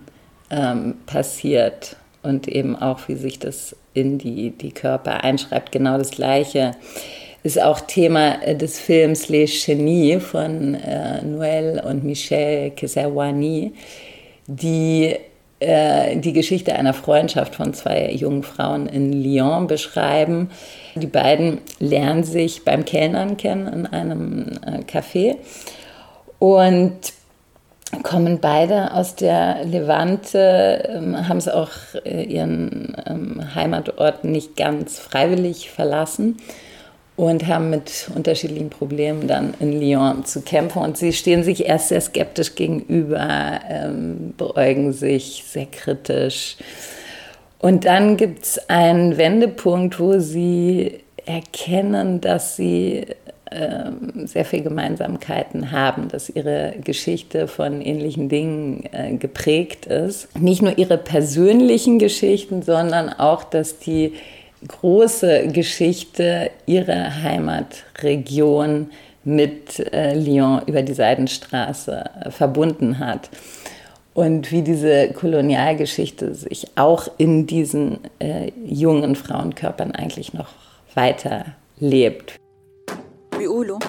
ähm, 0.51 0.95
passiert 1.07 1.97
und 2.23 2.49
eben 2.49 2.77
auch, 2.77 3.09
wie 3.09 3.15
sich 3.15 3.39
das 3.39 3.77
in 3.95 4.19
die, 4.19 4.51
die 4.51 4.73
Körper 4.73 5.25
einschreibt. 5.25 5.73
Genau 5.73 5.99
das 5.99 6.11
Gleiche 6.11 6.73
ist 7.43 7.61
auch 7.61 7.81
Thema 7.81 8.37
des 8.55 8.79
Films 8.79 9.29
Les 9.29 9.65
Genies 9.65 10.23
von 10.23 10.75
äh, 10.75 11.23
Noël 11.23 11.83
und 11.83 12.05
Michel 12.05 12.71
Kesawani, 12.73 13.73
die 14.47 15.17
äh, 15.61 16.17
die 16.17 16.33
Geschichte 16.33 16.75
einer 16.75 16.95
Freundschaft 16.95 17.55
von 17.55 17.73
zwei 17.73 18.11
jungen 18.13 18.43
Frauen 18.43 18.87
in 18.87 19.13
Lyon 19.13 19.67
beschreiben. 19.67 20.51
Die 20.95 21.07
beiden 21.07 21.59
lernen 21.79 22.25
sich 22.25 22.65
beim 22.65 22.85
Kellnern 22.85 23.37
kennen 23.37 23.69
in 23.69 23.87
einem 23.87 24.59
äh, 24.67 24.81
Café 24.91 25.37
und 26.39 26.99
kommen 28.03 28.39
beide 28.41 28.95
aus 28.95 29.15
der 29.17 29.65
Levante, 29.65 30.89
ähm, 30.89 31.29
haben 31.29 31.39
es 31.39 31.49
auch 31.49 31.71
äh, 32.05 32.23
ihren 32.23 32.97
ähm, 33.07 33.55
Heimatort 33.55 34.25
nicht 34.25 34.57
ganz 34.57 34.99
freiwillig 34.99 35.71
verlassen 35.71 36.37
und 37.17 37.47
haben 37.47 37.69
mit 37.69 38.11
unterschiedlichen 38.15 38.71
Problemen 38.71 39.27
dann 39.27 39.55
in 39.61 39.79
Lyon 39.79 40.25
zu 40.25 40.41
kämpfen. 40.41 40.83
Und 40.83 40.97
sie 40.97 41.13
stehen 41.13 41.43
sich 41.43 41.67
erst 41.67 41.89
sehr 41.89 42.01
skeptisch 42.01 42.55
gegenüber, 42.55 43.61
ähm, 43.69 44.35
beäugen 44.37 44.93
sich 44.93 45.45
sehr 45.47 45.67
kritisch. 45.67 46.57
Und 47.59 47.85
dann 47.85 48.17
gibt 48.17 48.45
es 48.45 48.71
einen 48.71 49.19
Wendepunkt, 49.19 50.01
wo 50.01 50.19
sie 50.19 51.01
erkennen, 51.27 52.23
dass 52.23 52.57
sie 52.57 53.07
sehr 54.27 54.45
viele 54.45 54.63
Gemeinsamkeiten 54.63 55.73
haben, 55.73 56.09
dass 56.09 56.31
ihre 56.31 56.75
Geschichte 56.85 57.49
von 57.49 57.81
ähnlichen 57.81 58.29
Dingen 58.29 58.85
äh, 58.93 59.15
geprägt 59.17 59.87
ist. 59.87 60.29
Nicht 60.39 60.63
nur 60.63 60.79
ihre 60.79 60.99
persönlichen 60.99 61.99
Geschichten, 61.99 62.63
sondern 62.63 63.09
auch, 63.09 63.43
dass 63.43 63.79
die 63.79 64.15
große 64.69 65.49
Geschichte 65.49 66.51
ihrer 66.67 67.23
Heimatregion 67.23 68.91
mit 69.25 69.81
äh, 69.93 70.15
Lyon 70.15 70.63
über 70.67 70.83
die 70.83 70.95
Seidenstraße 70.95 72.05
äh, 72.25 72.31
verbunden 72.31 73.01
hat. 73.01 73.31
Und 74.15 74.53
wie 74.53 74.63
diese 74.63 75.13
Kolonialgeschichte 75.13 76.35
sich 76.35 76.67
auch 76.75 77.09
in 77.17 77.47
diesen 77.47 78.01
jungen 78.67 79.15
Frauenkörpern 79.15 79.93
eigentlich 79.93 80.35
noch 80.35 80.49
weiter 80.95 81.47
lebt. 81.79 82.40
بيقولوا 83.40 83.80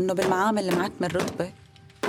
انه 0.00 0.14
بالمعامل 0.14 0.68
المعتمة 0.68 1.06
الرتبة 1.06 1.50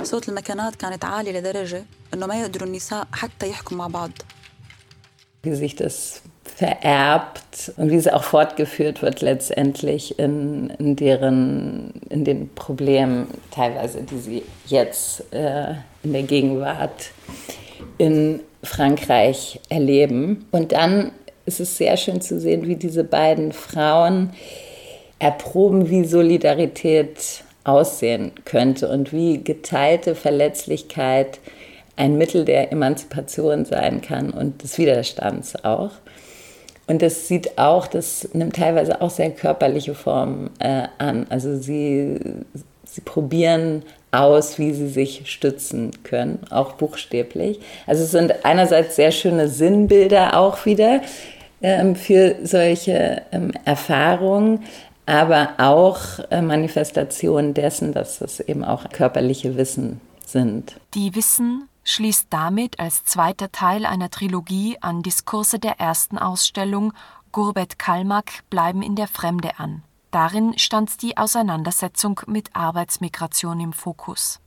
صوت 0.02 0.28
المكانات 0.28 0.76
كانت 0.76 1.04
عالية 1.04 1.40
لدرجة 1.40 1.84
انه 2.14 2.26
ما 2.26 2.40
يقدروا 2.40 2.68
النساء 2.68 3.06
حتى 3.12 3.48
يحكوا 3.48 3.76
مع 3.76 3.86
بعض. 3.86 4.10
Wie 5.44 5.54
sich 5.54 5.76
das 5.76 6.22
vererbt 6.44 7.72
und 7.76 7.90
wie 7.90 7.96
es 7.96 8.08
auch 8.08 8.24
fortgeführt 8.24 9.02
wird 9.02 9.20
letztendlich 9.20 10.18
in, 10.18 10.70
in 10.78 10.96
deren, 10.96 11.92
in 12.08 12.24
den 12.24 12.48
Problemen 12.54 13.26
teilweise, 13.50 14.02
die 14.02 14.18
sie 14.18 14.42
jetzt 14.66 15.24
äh, 15.32 15.74
in 16.02 16.12
der 16.12 16.22
Gegenwart 16.22 17.10
in 17.98 18.40
Frankreich 18.62 19.60
erleben. 19.68 20.46
Und 20.50 20.72
dann 20.72 21.12
ist 21.46 21.60
es 21.60 21.76
sehr 21.76 21.96
schön 21.96 22.20
zu 22.20 22.40
sehen, 22.40 22.66
wie 22.66 22.76
diese 22.76 23.04
beiden 23.04 23.52
Frauen 23.52 24.30
erproben, 25.19 25.89
wie 25.89 26.05
Solidarität 26.05 27.43
aussehen 27.63 28.31
könnte 28.45 28.89
und 28.89 29.13
wie 29.13 29.43
geteilte 29.43 30.15
Verletzlichkeit 30.15 31.39
ein 31.95 32.17
Mittel 32.17 32.45
der 32.45 32.71
Emanzipation 32.71 33.65
sein 33.65 34.01
kann 34.01 34.29
und 34.31 34.63
des 34.63 34.77
Widerstands 34.77 35.63
auch. 35.63 35.91
Und 36.87 37.03
das 37.03 37.27
sieht 37.27 37.57
auch, 37.59 37.85
das 37.85 38.29
nimmt 38.33 38.55
teilweise 38.55 39.01
auch 39.01 39.11
sehr 39.11 39.29
körperliche 39.29 39.93
Formen 39.93 40.49
äh, 40.59 40.87
an. 40.97 41.27
Also 41.29 41.55
sie, 41.57 42.19
sie 42.83 43.01
probieren 43.01 43.83
aus, 44.11 44.57
wie 44.57 44.73
sie 44.73 44.87
sich 44.87 45.23
stützen 45.25 45.91
können, 46.03 46.39
auch 46.49 46.73
buchstäblich. 46.73 47.59
Also 47.85 48.03
es 48.05 48.11
sind 48.11 48.43
einerseits 48.43 48.95
sehr 48.95 49.11
schöne 49.11 49.49
Sinnbilder 49.49 50.35
auch 50.35 50.65
wieder 50.65 51.01
ähm, 51.61 51.95
für 51.95 52.37
solche 52.41 53.21
ähm, 53.31 53.51
Erfahrungen, 53.65 54.63
aber 55.09 55.55
auch 55.57 55.99
äh, 56.29 56.41
Manifestationen 56.41 57.53
dessen, 57.53 57.93
dass 57.93 58.21
es 58.21 58.39
eben 58.39 58.63
auch 58.63 58.89
körperliche 58.89 59.57
Wissen 59.57 59.99
sind. 60.25 60.79
Die 60.93 61.15
Wissen 61.15 61.67
schließt 61.83 62.27
damit 62.29 62.79
als 62.79 63.03
zweiter 63.03 63.51
Teil 63.51 63.85
einer 63.85 64.11
Trilogie 64.11 64.77
an 64.81 65.01
Diskurse 65.01 65.57
der 65.57 65.79
ersten 65.79 66.17
Ausstellung 66.17 66.93
Gurbet 67.31 67.79
Kalmak 67.79 68.43
bleiben 68.49 68.81
in 68.81 68.95
der 68.95 69.07
Fremde 69.07 69.59
an. 69.59 69.83
Darin 70.11 70.57
stand 70.57 71.01
die 71.01 71.17
Auseinandersetzung 71.17 72.21
mit 72.27 72.55
Arbeitsmigration 72.55 73.59
im 73.59 73.73
Fokus. 73.73 74.39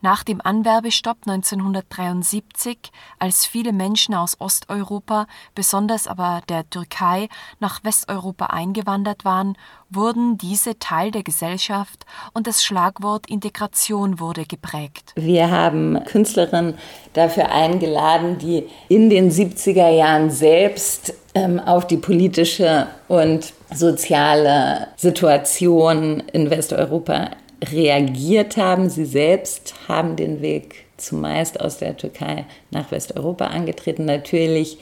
Nach 0.00 0.24
dem 0.24 0.40
Anwerbestopp 0.40 1.18
1973, 1.26 2.78
als 3.18 3.46
viele 3.46 3.72
Menschen 3.72 4.14
aus 4.14 4.40
Osteuropa, 4.40 5.26
besonders 5.54 6.06
aber 6.06 6.42
der 6.48 6.68
Türkei, 6.70 7.28
nach 7.60 7.82
Westeuropa 7.84 8.46
eingewandert 8.46 9.24
waren, 9.24 9.56
wurden 9.90 10.36
diese 10.38 10.78
Teil 10.78 11.10
der 11.10 11.22
Gesellschaft 11.22 12.06
und 12.32 12.46
das 12.46 12.64
Schlagwort 12.64 13.28
Integration 13.28 14.20
wurde 14.20 14.44
geprägt. 14.44 15.12
Wir 15.16 15.50
haben 15.50 16.02
Künstlerinnen 16.04 16.74
dafür 17.12 17.50
eingeladen, 17.50 18.38
die 18.38 18.68
in 18.88 19.10
den 19.10 19.30
70er 19.30 19.88
Jahren 19.88 20.30
selbst 20.30 21.14
ähm, 21.34 21.60
auf 21.60 21.86
die 21.86 21.96
politische 21.96 22.86
und 23.08 23.52
soziale 23.72 24.88
Situation 24.96 26.20
in 26.32 26.50
Westeuropa 26.50 27.30
reagiert 27.64 28.56
haben. 28.56 28.90
Sie 28.90 29.06
selbst 29.06 29.74
haben 29.88 30.16
den 30.16 30.42
Weg 30.42 30.86
zumeist 30.96 31.60
aus 31.60 31.78
der 31.78 31.96
Türkei 31.96 32.46
nach 32.70 32.90
Westeuropa 32.90 33.46
angetreten. 33.46 34.04
Natürlich 34.04 34.78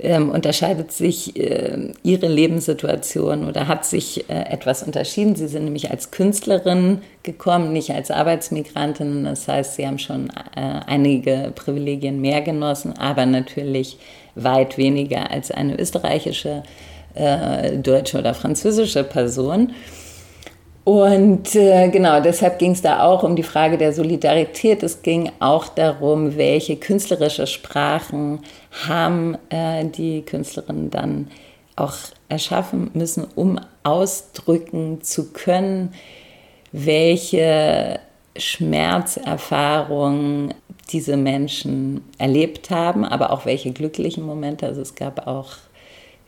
ähm, 0.00 0.30
unterscheidet 0.30 0.92
sich 0.92 1.36
äh, 1.36 1.92
ihre 2.02 2.28
Lebenssituation 2.28 3.48
oder 3.48 3.66
hat 3.66 3.84
sich 3.84 4.28
äh, 4.30 4.44
etwas 4.50 4.82
unterschieden. 4.82 5.34
Sie 5.34 5.48
sind 5.48 5.64
nämlich 5.64 5.90
als 5.90 6.10
Künstlerin 6.10 6.98
gekommen, 7.24 7.72
nicht 7.72 7.90
als 7.90 8.10
Arbeitsmigrantin. 8.10 9.24
Das 9.24 9.48
heißt, 9.48 9.74
sie 9.74 9.86
haben 9.86 9.98
schon 9.98 10.30
äh, 10.30 10.60
einige 10.86 11.52
Privilegien 11.54 12.20
mehr 12.20 12.42
genossen, 12.42 12.96
aber 12.96 13.26
natürlich 13.26 13.98
weit 14.36 14.78
weniger 14.78 15.30
als 15.30 15.50
eine 15.50 15.78
österreichische, 15.78 16.62
äh, 17.14 17.76
deutsche 17.78 18.18
oder 18.18 18.34
französische 18.34 19.02
Person. 19.02 19.72
Und 20.88 21.54
äh, 21.54 21.90
genau, 21.90 22.22
deshalb 22.22 22.58
ging 22.58 22.70
es 22.70 22.80
da 22.80 23.02
auch 23.02 23.22
um 23.22 23.36
die 23.36 23.42
Frage 23.42 23.76
der 23.76 23.92
Solidarität. 23.92 24.82
Es 24.82 25.02
ging 25.02 25.30
auch 25.38 25.68
darum, 25.68 26.38
welche 26.38 26.76
künstlerische 26.76 27.46
Sprachen 27.46 28.40
haben 28.86 29.36
äh, 29.50 29.84
die 29.84 30.22
Künstlerinnen 30.22 30.88
dann 30.88 31.28
auch 31.76 31.92
erschaffen 32.30 32.90
müssen, 32.94 33.26
um 33.34 33.60
ausdrücken 33.82 35.02
zu 35.02 35.30
können, 35.34 35.92
welche 36.72 38.00
Schmerzerfahrungen 38.38 40.54
diese 40.90 41.18
Menschen 41.18 42.02
erlebt 42.16 42.70
haben, 42.70 43.04
aber 43.04 43.32
auch 43.32 43.44
welche 43.44 43.72
glücklichen 43.72 44.24
Momente. 44.24 44.64
Also 44.64 44.80
es 44.80 44.94
gab 44.94 45.26
auch 45.26 45.50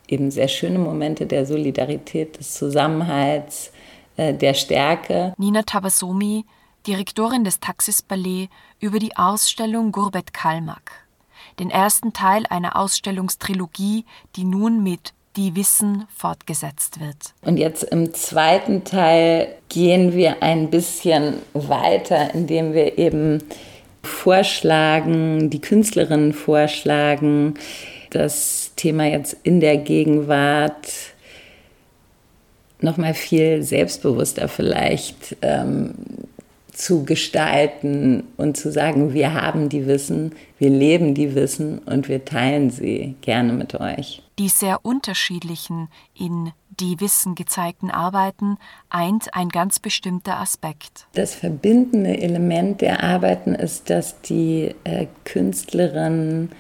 eben 0.07 0.31
sehr 0.31 0.49
schöne 0.49 0.79
Momente 0.79 1.25
der 1.25 1.47
Solidarität, 1.47 2.39
des 2.39 2.53
Zusammenhalts, 2.53 3.73
der 4.21 4.55
Stärke. 4.55 5.35
Nina 5.39 5.63
Tabasomi, 5.63 6.45
Direktorin 6.87 7.45
des 7.45 7.61
Taxis 7.61 8.03
Ballet, 8.03 8.49
über 8.79 8.99
die 8.99 9.17
Ausstellung 9.17 9.93
Gurbet 9.93 10.33
Kalmak, 10.33 10.91
den 11.59 11.71
ersten 11.71 12.13
Teil 12.13 12.45
einer 12.49 12.77
Ausstellungstrilogie, 12.77 14.05
die 14.37 14.45
nun 14.45 14.83
mit 14.83 15.13
die 15.37 15.55
Wissen 15.55 16.07
fortgesetzt 16.15 17.01
wird. 17.01 17.35
Und 17.43 17.57
jetzt 17.57 17.85
im 17.85 18.13
zweiten 18.15 18.85
Teil 18.85 19.55
gehen 19.69 20.13
wir 20.13 20.43
ein 20.43 20.71
bisschen 20.71 21.35
weiter, 21.55 22.35
indem 22.35 22.73
wir 22.75 22.99
eben 22.99 23.43
vorschlagen, 24.03 25.51
die 25.51 25.61
Künstlerinnen 25.61 26.33
vorschlagen, 26.33 27.55
das 28.11 28.73
Thema 28.77 29.05
jetzt 29.05 29.37
in 29.45 29.61
der 29.61 29.77
Gegenwart 29.77 31.10
noch 32.83 32.97
mal 32.97 33.15
viel 33.15 33.63
selbstbewusster 33.63 34.49
vielleicht 34.49 35.37
ähm, 35.43 35.95
zu 36.73 37.05
gestalten 37.05 38.25
und 38.37 38.57
zu 38.57 38.73
sagen, 38.73 39.13
wir 39.13 39.35
haben 39.35 39.69
die 39.69 39.87
Wissen, 39.87 40.35
wir 40.59 40.71
leben 40.71 41.15
die 41.15 41.35
Wissen 41.35 41.79
und 41.81 42.09
wir 42.09 42.25
teilen 42.25 42.71
sie 42.71 43.17
gerne 43.21 43.53
mit 43.53 43.79
euch. 43.79 44.23
Die 44.39 44.49
sehr 44.49 44.85
unterschiedlichen 44.85 45.89
in 46.15 46.53
die 46.69 46.99
Wissen 47.01 47.35
gezeigten 47.35 47.91
Arbeiten 47.91 48.57
eint 48.89 49.35
ein 49.35 49.51
ganz 49.51 49.79
bestimmter 49.79 50.39
Aspekt. 50.39 51.07
Das 51.13 51.35
verbindende 51.35 52.17
Element 52.19 52.81
der 52.81 53.03
Arbeiten 53.03 53.55
ist, 53.55 53.91
dass 53.91 54.21
die 54.23 54.75
äh, 54.85 55.07
Künstlerinnen 55.25 56.51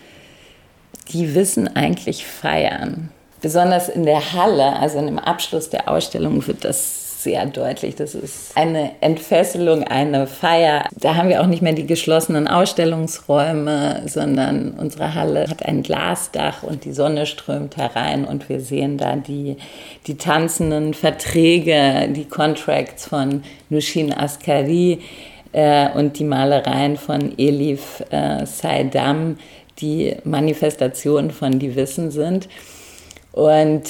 die 1.08 1.34
Wissen 1.34 1.74
eigentlich 1.74 2.26
feiern 2.26 3.10
besonders 3.40 3.88
in 3.88 4.04
der 4.04 4.32
Halle, 4.32 4.76
also 4.76 4.98
im 4.98 5.18
Abschluss 5.18 5.70
der 5.70 5.88
Ausstellung, 5.88 6.46
wird 6.46 6.64
das 6.64 7.00
sehr 7.22 7.44
deutlich. 7.46 7.96
Das 7.96 8.14
ist 8.14 8.56
eine 8.56 8.92
Entfesselung, 9.00 9.84
eine 9.84 10.26
Feier. 10.26 10.84
Da 10.98 11.16
haben 11.16 11.28
wir 11.28 11.42
auch 11.42 11.46
nicht 11.46 11.62
mehr 11.62 11.72
die 11.72 11.86
geschlossenen 11.86 12.48
Ausstellungsräume, 12.48 14.02
sondern 14.06 14.72
unsere 14.72 15.14
Halle 15.14 15.46
hat 15.48 15.64
ein 15.64 15.82
Glasdach 15.82 16.62
und 16.62 16.84
die 16.84 16.92
Sonne 16.92 17.26
strömt 17.26 17.76
herein 17.76 18.24
und 18.24 18.48
wir 18.48 18.60
sehen 18.60 18.96
da 18.96 19.16
die, 19.16 19.56
die 20.06 20.16
tanzenden 20.16 20.94
Verträge, 20.94 22.08
die 22.10 22.24
Contracts 22.24 23.06
von 23.06 23.42
Nushin 23.68 24.12
Askari 24.12 25.00
äh, 25.52 25.90
und 25.90 26.18
die 26.18 26.24
Malereien 26.24 26.96
von 26.96 27.38
Elif 27.38 28.02
äh, 28.10 28.46
Saidam, 28.46 29.38
die 29.80 30.16
Manifestationen 30.24 31.30
von 31.30 31.58
Die 31.58 31.74
Wissen 31.76 32.10
sind. 32.10 32.48
Und 33.32 33.82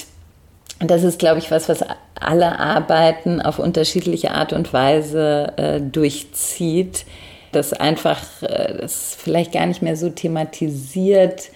das 0.81 1.03
ist, 1.03 1.19
glaube 1.19 1.39
ich, 1.39 1.51
was, 1.51 1.69
was 1.69 1.85
alle 2.15 2.59
Arbeiten 2.59 3.41
auf 3.41 3.59
unterschiedliche 3.59 4.33
Art 4.33 4.53
und 4.53 4.73
Weise 4.73 5.53
äh, 5.57 5.81
durchzieht, 5.81 7.05
dass 7.53 7.73
einfach 7.73 8.23
äh, 8.43 8.79
das 8.79 9.17
vielleicht 9.19 9.53
gar 9.53 9.67
nicht 9.67 9.83
mehr 9.83 9.97
so 9.97 10.11
thematisiert 10.11 11.51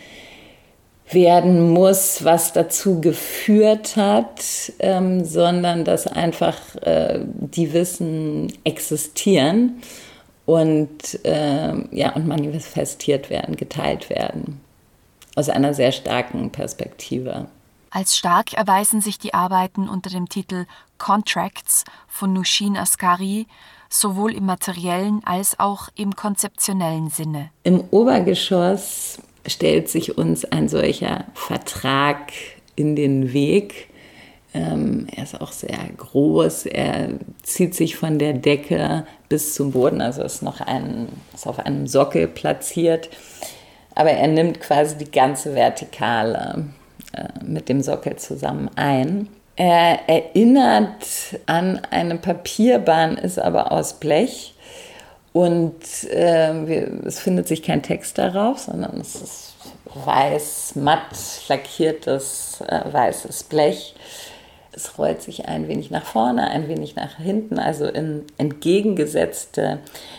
werden 1.10 1.70
muss, 1.70 2.24
was 2.24 2.52
dazu 2.52 3.00
geführt 3.00 3.96
hat, 3.96 4.42
ähm, 4.78 5.24
sondern 5.24 5.84
dass 5.84 6.06
einfach 6.06 6.58
äh, 6.82 7.20
die 7.22 7.72
Wissen 7.72 8.52
existieren 8.64 9.82
und, 10.46 11.24
äh, 11.24 11.72
ja, 11.90 12.12
und 12.14 12.26
manifestiert 12.26 13.30
werden, 13.30 13.56
geteilt 13.56 14.10
werden. 14.10 14.60
Aus 15.36 15.48
einer 15.48 15.74
sehr 15.74 15.92
starken 15.92 16.50
Perspektive. 16.50 17.46
Als 17.94 18.16
stark 18.16 18.54
erweisen 18.54 19.00
sich 19.00 19.20
die 19.20 19.34
Arbeiten 19.34 19.88
unter 19.88 20.10
dem 20.10 20.28
Titel 20.28 20.66
Contracts 20.98 21.84
von 22.08 22.32
Nushin 22.32 22.76
Askari 22.76 23.46
sowohl 23.88 24.34
im 24.34 24.46
materiellen 24.46 25.22
als 25.24 25.60
auch 25.60 25.90
im 25.94 26.16
konzeptionellen 26.16 27.08
Sinne. 27.08 27.50
Im 27.62 27.84
Obergeschoss 27.92 29.20
stellt 29.46 29.88
sich 29.88 30.18
uns 30.18 30.44
ein 30.44 30.68
solcher 30.68 31.26
Vertrag 31.34 32.32
in 32.74 32.96
den 32.96 33.32
Weg. 33.32 33.90
Ähm, 34.54 35.06
er 35.14 35.22
ist 35.22 35.40
auch 35.40 35.52
sehr 35.52 35.78
groß, 35.96 36.66
er 36.66 37.10
zieht 37.44 37.76
sich 37.76 37.94
von 37.94 38.18
der 38.18 38.32
Decke 38.32 39.06
bis 39.28 39.54
zum 39.54 39.70
Boden, 39.70 40.00
also 40.00 40.24
ist 40.24 40.42
noch 40.42 40.60
ein, 40.60 41.06
ist 41.32 41.46
auf 41.46 41.60
einem 41.60 41.86
Sockel 41.86 42.26
platziert, 42.26 43.08
aber 43.94 44.10
er 44.10 44.26
nimmt 44.26 44.60
quasi 44.60 44.98
die 44.98 45.12
ganze 45.12 45.54
Vertikale 45.54 46.64
mit 47.44 47.68
dem 47.68 47.80
Sockel 47.82 48.16
zusammen 48.16 48.70
ein. 48.76 49.28
Er 49.56 50.08
erinnert 50.08 51.06
an 51.46 51.80
eine 51.90 52.16
Papierbahn, 52.16 53.16
ist 53.16 53.38
aber 53.38 53.70
aus 53.70 53.94
Blech 53.94 54.54
und 55.32 56.04
äh, 56.10 56.66
wir, 56.66 57.04
es 57.06 57.20
findet 57.20 57.48
sich 57.48 57.62
kein 57.62 57.82
Text 57.82 58.18
darauf, 58.18 58.60
sondern 58.60 59.00
es 59.00 59.14
ist 59.16 59.54
weiß, 59.94 60.76
matt 60.76 61.16
lackiertes 61.48 62.62
äh, 62.66 62.80
weißes 62.92 63.44
Blech. 63.44 63.94
Es 64.72 64.98
rollt 64.98 65.22
sich 65.22 65.46
ein 65.46 65.68
wenig 65.68 65.90
nach 65.90 66.04
vorne, 66.04 66.50
ein 66.50 66.68
wenig 66.68 66.96
nach 66.96 67.16
hinten, 67.16 67.60
also 67.60 67.86
in 67.86 68.24
entgegengesetzte 68.38 69.78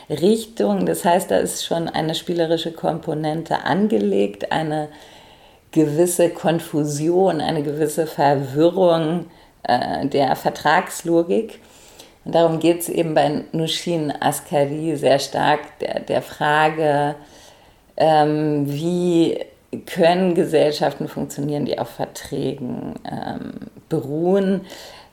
Richtungen. 0.09 0.85
Das 0.85 1.03
heißt, 1.03 1.29
da 1.29 1.37
ist 1.37 1.65
schon 1.65 1.89
eine 1.89 2.15
spielerische 2.15 2.71
Komponente 2.71 3.65
angelegt, 3.65 4.53
eine 4.53 4.87
gewisse 5.75 6.29
Konfusion, 6.29 7.41
eine 7.41 7.61
gewisse 7.61 8.07
Verwirrung 8.07 9.25
äh, 9.63 10.07
der 10.07 10.35
Vertragslogik. 10.37 11.59
Und 12.23 12.33
darum 12.33 12.59
geht 12.59 12.79
es 12.79 12.89
eben 12.89 13.13
bei 13.13 13.43
Nushin 13.51 14.11
Askari 14.19 14.95
sehr 14.95 15.19
stark 15.19 15.77
der, 15.79 15.99
der 15.99 16.21
Frage, 16.21 17.15
ähm, 17.97 18.71
wie 18.71 19.37
können 19.85 20.33
Gesellschaften 20.33 21.09
funktionieren, 21.09 21.65
die 21.65 21.77
auf 21.77 21.89
Verträgen 21.89 22.95
ähm, 23.05 23.51
beruhen? 23.89 24.61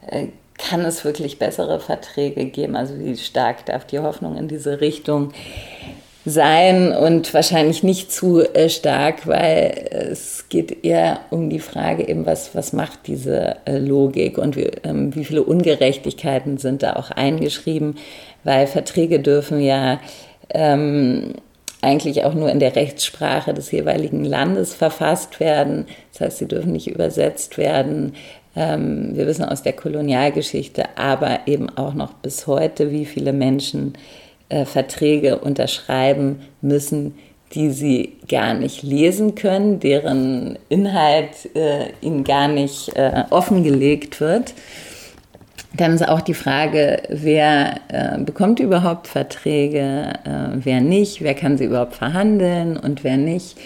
Äh, 0.07 0.29
kann 0.59 0.83
es 0.83 1.05
wirklich 1.05 1.41
bessere 1.41 1.81
Verträge 1.81 2.45
geben? 2.45 2.77
Also 2.77 2.99
wie 3.01 3.17
stark 3.17 3.67
darf 3.67 3.85
die 3.85 3.99
Hoffnung 3.99 4.37
in 4.37 4.47
diese 4.47 4.81
Richtung 4.81 5.33
sein 6.25 6.93
und 6.93 7.35
wahrscheinlich 7.35 7.83
nicht 7.83 8.13
zu 8.13 8.41
äh, 8.41 8.69
stark, 8.69 9.27
weil 9.27 9.89
es 9.91 10.49
geht 10.49 10.85
eher 10.85 11.21
um 11.31 11.51
die 11.51 11.59
Frage 11.59 12.07
eben, 12.09 12.27
was, 12.27 12.55
was 12.55 12.73
macht 12.73 13.07
diese 13.07 13.57
äh, 13.65 13.79
Logik 13.79 14.39
und 14.39 14.57
wie, 14.57 14.71
ähm, 14.85 15.15
wie 15.15 15.25
viele 15.25 15.43
Ungerechtigkeiten 15.43 16.59
sind 16.59 16.85
da 16.85 16.95
auch 16.95 17.11
eingeschrieben, 17.11 17.97
weil 18.45 18.69
Verträge 18.69 19.19
dürfen 19.19 19.61
ja 19.61 20.01
ähm, 20.51 21.35
eigentlich 21.81 22.25
auch 22.25 22.35
nur 22.35 22.51
in 22.51 22.61
der 22.61 22.77
Rechtssprache 22.77 23.53
des 23.53 23.73
jeweiligen 23.73 24.25
Landes 24.25 24.73
verfasst 24.73 25.41
werden. 25.41 25.87
Das 26.13 26.21
heißt, 26.21 26.39
sie 26.39 26.47
dürfen 26.49 26.71
nicht 26.71 26.87
übersetzt 26.87 27.59
werden. 27.59 28.15
Ähm, 28.55 29.17
wir 29.17 29.27
wissen 29.27 29.45
aus 29.45 29.63
der 29.63 29.73
Kolonialgeschichte, 29.73 30.97
aber 30.97 31.41
eben 31.47 31.69
auch 31.71 31.95
noch 31.95 32.13
bis 32.13 32.47
heute, 32.47 32.93
wie 32.93 33.07
viele 33.07 33.33
Menschen 33.33 33.95
äh, 34.53 34.67
Verträge 34.67 35.39
unterschreiben 35.39 36.41
müssen, 36.61 37.15
die 37.55 37.71
sie 37.71 38.17
gar 38.29 38.55
nicht 38.55 38.83
lesen 38.83 39.35
können, 39.35 39.81
deren 39.81 40.59
Inhalt 40.69 41.55
äh, 41.55 41.87
ihnen 42.01 42.25
gar 42.25 42.49
nicht 42.49 42.95
äh, 42.97 43.25
offengelegt 43.31 44.21
wird. 44.21 44.55
Dann 45.75 45.95
ist 45.95 46.07
auch 46.07 46.21
die 46.21 46.35
Frage, 46.35 47.03
wer 47.09 47.81
äh, 47.89 48.19
bekommt 48.19 48.61
überhaupt 48.61 49.07
Verträge, 49.07 50.13
äh, 50.25 50.49
wer 50.57 50.81
nicht, 50.81 51.23
wer 51.23 51.35
kann 51.35 51.57
sie 51.57 51.65
überhaupt 51.65 51.95
verhandeln 51.95 52.77
und 52.77 53.05
wer 53.05 53.17
nicht. 53.17 53.57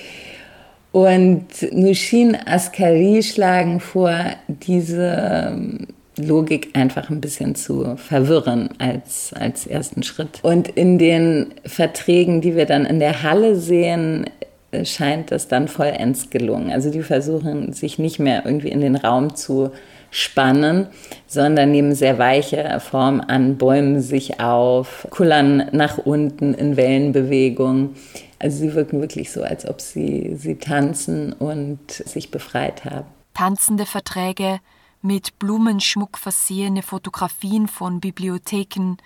Und 0.93 1.47
Nushin 1.73 2.37
Askari 2.47 3.23
schlagen 3.23 3.81
vor, 3.81 4.17
diese 4.47 5.53
ähm, 5.53 5.89
Logik 6.19 6.71
einfach 6.75 7.11
ein 7.11 7.21
bisschen 7.21 7.55
zu 7.55 7.97
verwirren 7.97 8.71
als, 8.79 9.33
als 9.35 9.67
ersten 9.67 10.03
Schritt. 10.03 10.41
Und 10.43 10.69
in 10.69 10.99
den 10.99 11.55
Verträgen, 11.65 12.41
die 12.41 12.57
wir 12.57 12.67
dann 12.67 12.87
in 12.87 13.01
der 13.01 13.23
Halle 13.23 13.57
sehen, 13.57 14.31
äh, 14.71 14.85
scheint 14.85 15.31
das 15.31 15.49
dann 15.49 15.69
vollends 15.69 16.31
gelungen. 16.31 16.71
Also 16.71 16.91
die 16.91 17.03
versuchen 17.03 17.73
sich 17.73 17.99
nicht 17.99 18.19
mehr 18.19 18.43
irgendwie 18.45 18.69
in 18.69 18.81
den 18.81 18.97
Raum 18.97 19.37
zu 19.37 19.71
spannen, 20.11 20.87
sondern 21.27 21.71
nehmen 21.71 21.95
sehr 21.95 22.19
weiche 22.19 22.81
Form 22.81 23.21
an, 23.21 23.59
bäumen 23.59 24.01
sich 24.01 24.41
auf, 24.41 25.07
kullern 25.11 25.69
nach 25.73 25.99
unten 25.99 26.55
in 26.55 26.77
Wellenbewegung. 26.77 27.95
Also 28.39 28.59
sie 28.59 28.75
wirken 28.75 29.01
wirklich 29.01 29.31
so, 29.31 29.43
als 29.43 29.69
ob 29.69 29.81
sie, 29.81 30.35
sie 30.37 30.57
tanzen 30.57 31.33
und 31.33 31.91
sich 31.91 32.31
befreit 32.31 32.85
haben. 32.85 33.07
Tanzende 33.35 33.85
Verträge, 33.85 34.61
mit 35.03 35.39
Blumenschmuck 35.39 36.19
versehene 36.19 36.83
Fotografien 36.83 37.69
von 37.69 38.01
Bibliotheken, 38.01 38.97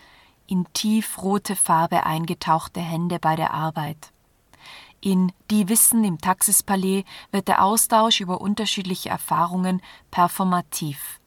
in 0.46 0.66
tiefrote 0.72 1.54
Farbe 1.54 2.04
eingetauchte 2.04 2.80
Hände 2.80 3.18
bei 3.20 3.36
der 3.36 3.54
Arbeit. 3.54 4.10
In 5.00 5.32
Die 5.50 5.68
Wissen 5.68 6.04
im 6.04 6.18
Taxispalais 6.18 7.04
wird 7.30 7.48
der 7.48 7.64
Austausch 7.64 8.20
über 8.20 8.40
unterschiedliche 8.40 9.08
Erfahrungen 9.08 9.80
performativ. 10.10 11.20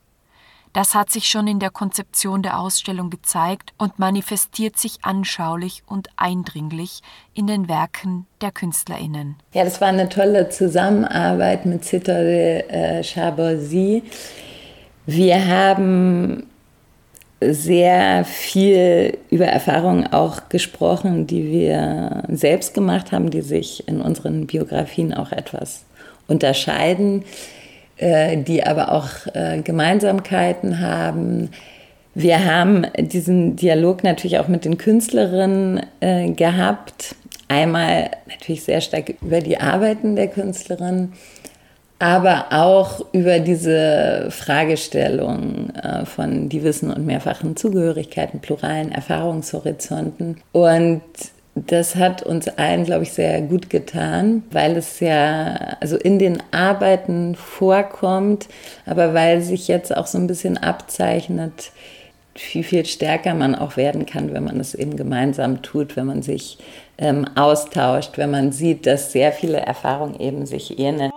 Das 0.73 0.95
hat 0.95 1.11
sich 1.11 1.29
schon 1.29 1.47
in 1.47 1.59
der 1.59 1.69
Konzeption 1.69 2.41
der 2.41 2.59
Ausstellung 2.59 3.11
gezeigt 3.11 3.73
und 3.77 3.99
manifestiert 3.99 4.77
sich 4.77 4.97
anschaulich 5.03 5.83
und 5.85 6.09
eindringlich 6.15 7.01
in 7.35 7.45
den 7.45 7.69
Werken 7.69 8.25
der 8.41 8.51
KünstlerInnen. 8.51 9.35
Ja, 9.53 9.63
das 9.63 9.81
war 9.81 9.89
eine 9.89 10.09
tolle 10.09 10.49
Zusammenarbeit 10.49 11.67
mit 11.67 11.85
Citore 11.85 12.67
äh, 12.69 13.03
Chabosi. 13.03 14.01
Wir 15.05 15.47
haben 15.47 16.43
sehr 17.41 18.23
viel 18.23 19.17
über 19.29 19.45
Erfahrungen 19.45 20.11
auch 20.11 20.49
gesprochen, 20.49 21.27
die 21.27 21.51
wir 21.51 22.23
selbst 22.29 22.73
gemacht 22.73 23.11
haben, 23.11 23.29
die 23.29 23.41
sich 23.41 23.87
in 23.87 24.01
unseren 24.01 24.47
Biografien 24.47 25.13
auch 25.13 25.31
etwas 25.31 25.83
unterscheiden, 26.27 27.23
äh, 27.97 28.37
die 28.37 28.65
aber 28.65 28.93
auch 28.93 29.09
äh, 29.33 29.61
Gemeinsamkeiten 29.61 30.79
haben. 30.79 31.49
Wir 32.15 32.45
haben 32.45 32.85
diesen 32.97 33.55
Dialog 33.55 34.03
natürlich 34.03 34.39
auch 34.39 34.47
mit 34.47 34.65
den 34.65 34.77
Künstlerinnen 34.77 35.81
äh, 35.99 36.29
gehabt. 36.31 37.15
Einmal 37.47 38.11
natürlich 38.29 38.63
sehr 38.63 38.81
stark 38.81 39.13
über 39.21 39.41
die 39.41 39.59
Arbeiten 39.59 40.15
der 40.15 40.27
Künstlerin, 40.27 41.13
aber 42.03 42.47
auch 42.49 42.99
über 43.13 43.39
diese 43.39 44.27
Fragestellung 44.29 45.69
äh, 45.69 46.05
von 46.05 46.49
die 46.49 46.61
Wissen 46.61 46.91
und 46.91 47.05
mehrfachen 47.05 47.55
Zugehörigkeiten, 47.55 48.41
pluralen 48.41 48.91
Erfahrungshorizonten. 48.91 50.41
Und 50.51 51.01
das 51.55 51.95
hat 51.95 52.21
uns 52.21 52.49
allen, 52.49 52.83
glaube 52.83 53.03
ich, 53.03 53.13
sehr 53.13 53.41
gut 53.41 53.69
getan, 53.69 54.43
weil 54.51 54.75
es 54.75 54.99
ja 54.99 55.77
also 55.79 55.95
in 55.95 56.19
den 56.19 56.43
Arbeiten 56.51 57.35
vorkommt, 57.35 58.49
aber 58.85 59.13
weil 59.13 59.41
sich 59.41 59.69
jetzt 59.69 59.95
auch 59.95 60.07
so 60.07 60.17
ein 60.17 60.27
bisschen 60.27 60.57
abzeichnet, 60.57 61.71
wie 62.51 62.63
viel 62.63 62.85
stärker 62.85 63.33
man 63.33 63.55
auch 63.55 63.77
werden 63.77 64.05
kann, 64.05 64.33
wenn 64.33 64.43
man 64.43 64.59
es 64.59 64.75
eben 64.75 64.97
gemeinsam 64.97 65.61
tut, 65.61 65.95
wenn 65.95 66.07
man 66.07 66.21
sich 66.21 66.57
ähm, 66.97 67.25
austauscht, 67.35 68.17
wenn 68.17 68.31
man 68.31 68.51
sieht, 68.51 68.87
dass 68.87 69.13
sehr 69.13 69.31
viele 69.31 69.59
Erfahrungen 69.59 70.19
eben 70.19 70.45
sich 70.45 70.77
ähneln. 70.79 71.13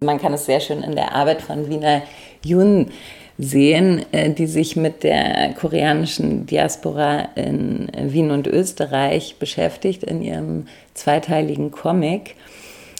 Man 0.00 0.18
kann 0.18 0.34
es 0.34 0.44
sehr 0.44 0.60
schön 0.60 0.82
in 0.82 0.94
der 0.94 1.14
Arbeit 1.14 1.40
von 1.40 1.70
Wiener 1.70 2.02
Jun 2.44 2.90
sehen, 3.38 4.04
äh, 4.12 4.30
die 4.30 4.46
sich 4.46 4.76
mit 4.76 5.02
der 5.02 5.54
koreanischen 5.58 6.44
Diaspora 6.44 7.28
in 7.34 7.88
Wien 7.94 8.30
und 8.30 8.46
Österreich 8.46 9.36
beschäftigt 9.38 10.04
in 10.04 10.20
ihrem 10.20 10.66
zweiteiligen 10.92 11.70
Comic. 11.70 12.34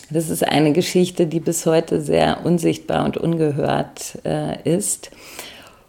Das 0.09 0.31
ist 0.31 0.47
eine 0.47 0.73
Geschichte, 0.73 1.27
die 1.27 1.41
bis 1.41 1.67
heute 1.67 2.01
sehr 2.01 2.47
unsichtbar 2.47 3.05
und 3.05 3.19
ungehört 3.19 4.19
äh, 4.25 4.63
ist. 4.65 5.11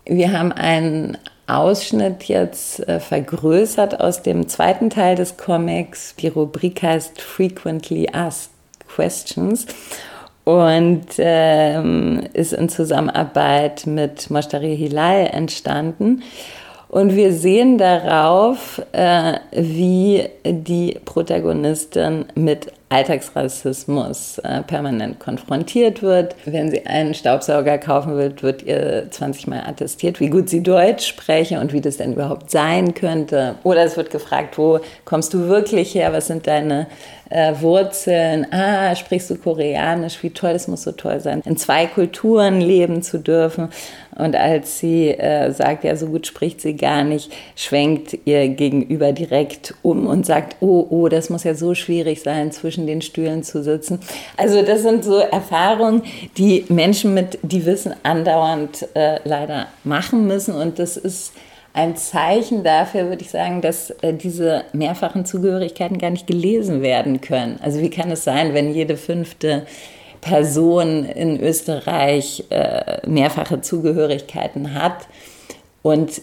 Wir 0.06 0.38
haben 0.38 0.52
einen 0.52 1.18
Ausschnitt 1.46 2.24
jetzt 2.24 2.86
äh, 2.86 3.00
vergrößert 3.00 4.02
aus 4.02 4.24
dem 4.24 4.50
zweiten 4.50 4.90
Teil 4.90 5.16
des 5.16 5.38
Comics. 5.38 6.16
Die 6.18 6.28
Rubrik 6.28 6.84
heißt 6.84 7.22
Frequently 7.22 8.10
Asked 8.12 8.52
Questions 8.94 9.68
und 10.48 11.08
ähm, 11.18 12.22
ist 12.32 12.54
in 12.54 12.70
Zusammenarbeit 12.70 13.86
mit 13.86 14.30
Moshtari 14.30 14.78
Hilal 14.78 15.28
entstanden. 15.34 16.24
Und 16.88 17.18
wir 17.18 17.34
sehen 17.34 17.78
darauf, 17.78 18.82
äh, 18.94 19.40
wie 19.52 20.24
die 20.46 20.98
Protagonistin 21.04 22.28
mit 22.36 22.72
Alltagsrassismus 22.90 24.38
äh, 24.40 24.64
permanent 24.64 25.20
konfrontiert 25.20 26.02
wird. 26.02 26.36
Wenn 26.46 26.72
sie 26.72 26.86
einen 26.86 27.14
Staubsauger 27.14 27.78
kaufen 27.78 28.16
will, 28.16 28.34
wird 28.42 28.64
ihr 28.64 29.08
20 29.10 29.48
Mal 29.48 29.64
attestiert, 29.68 30.22
wie 30.22 30.30
gut 30.30 30.50
sie 30.50 30.64
Deutsch 30.64 31.06
spreche 31.06 31.60
und 31.60 31.74
wie 31.74 31.82
das 31.82 31.98
denn 31.98 32.14
überhaupt 32.14 32.50
sein 32.50 32.94
könnte. 32.94 33.56
Oder 33.64 33.84
es 33.84 33.98
wird 33.98 34.10
gefragt, 34.10 34.58
wo 34.58 34.80
kommst 35.04 35.34
du 35.34 35.50
wirklich 35.50 35.96
her? 35.96 36.14
Was 36.14 36.28
sind 36.28 36.48
deine 36.48 36.88
äh, 37.30 37.54
Wurzeln? 37.60 38.48
Ah, 38.52 38.96
sprichst 38.96 39.30
du 39.32 39.36
Koreanisch? 39.36 40.24
Wie 40.24 40.30
toll, 40.30 40.54
das 40.54 40.70
muss 40.70 40.84
so 40.84 40.94
toll 40.94 41.20
sein, 41.20 41.42
in 41.44 41.58
zwei 41.58 41.88
Kulturen 41.88 42.62
leben 42.62 43.02
zu 43.02 43.20
dürfen. 43.20 43.68
Und 44.18 44.36
als 44.36 44.80
sie 44.80 45.10
äh, 45.10 45.52
sagt, 45.52 45.84
ja, 45.84 45.96
so 45.96 46.08
gut 46.08 46.26
spricht 46.26 46.62
sie 46.62 46.76
gar 46.76 47.04
nicht, 47.04 47.32
schwenkt 47.56 48.18
ihr 48.26 48.50
gegenüber 48.50 49.12
direkt 49.12 49.76
um 49.84 50.08
und 50.08 50.26
sagt, 50.26 50.58
oh, 50.60 50.88
oh, 50.90 51.08
das 51.08 51.30
muss 51.30 51.44
ja 51.44 51.54
so 51.54 51.76
schwierig 51.76 52.22
sein, 52.22 52.52
zwischen 52.52 52.88
den 52.88 53.02
Stühlen 53.02 53.44
zu 53.44 53.64
sitzen. 53.64 54.00
Also 54.36 54.64
das 54.64 54.82
sind 54.82 55.04
so 55.04 55.18
Erfahrungen, 55.18 56.02
die 56.38 56.66
Menschen 56.70 57.14
mit, 57.14 57.38
die 57.44 57.66
Wissen 57.66 57.94
andauernd 58.04 58.88
äh, 58.96 59.20
leider 59.24 59.68
machen 59.84 60.26
müssen. 60.26 60.56
Und 60.56 60.80
das 60.80 60.98
ist 60.98 61.34
ein 61.74 61.96
Zeichen 61.96 62.64
dafür, 62.64 63.10
würde 63.10 63.22
ich 63.22 63.30
sagen, 63.30 63.62
dass 63.62 63.92
äh, 64.02 64.12
diese 64.12 64.64
mehrfachen 64.74 65.26
Zugehörigkeiten 65.26 66.00
gar 66.00 66.10
nicht 66.10 66.26
gelesen 66.26 66.82
werden 66.82 67.22
können. 67.22 67.60
Also 67.62 67.82
wie 67.82 67.92
kann 67.92 68.10
es 68.10 68.24
sein, 68.24 68.56
wenn 68.56 68.74
jede 68.74 68.98
fünfte 68.98 69.68
Person 70.28 71.06
in 71.06 71.40
Österreich 71.40 72.44
äh, 72.50 73.00
mehrfache 73.08 73.62
Zugehörigkeiten 73.62 74.74
hat 74.74 75.08
und 75.84 76.22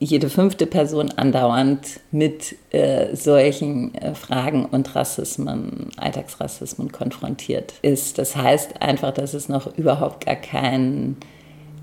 jede 0.00 0.28
fünfte 0.28 0.66
Person 0.66 1.12
andauernd 1.16 2.00
mit 2.10 2.56
äh, 2.70 3.14
solchen 3.14 3.94
äh, 3.94 4.14
Fragen 4.14 4.64
und 4.64 4.94
Rassismen, 4.94 5.90
Alltagsrassismen 5.96 6.90
konfrontiert 6.90 7.74
ist. 7.82 8.18
Das 8.18 8.36
heißt 8.36 8.82
einfach, 8.82 9.12
dass 9.12 9.34
es 9.34 9.48
noch 9.48 9.76
überhaupt 9.76 10.26
gar 10.26 10.36
kein 10.36 11.16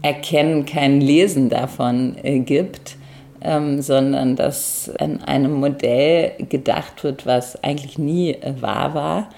Erkennen, 0.02 0.66
kein 0.66 1.00
Lesen 1.00 1.50
davon 1.50 2.18
äh, 2.22 2.40
gibt, 2.40 2.98
ähm, 3.42 3.82
sondern 3.82 4.36
dass 4.36 4.92
an 5.00 5.22
einem 5.24 5.54
Modell 5.54 6.34
gedacht 6.50 7.04
wird, 7.06 7.26
was 7.26 7.62
eigentlich 7.64 7.98
nie 7.98 8.32
äh, 8.32 8.62
wahr 8.62 8.94
war 8.94 9.30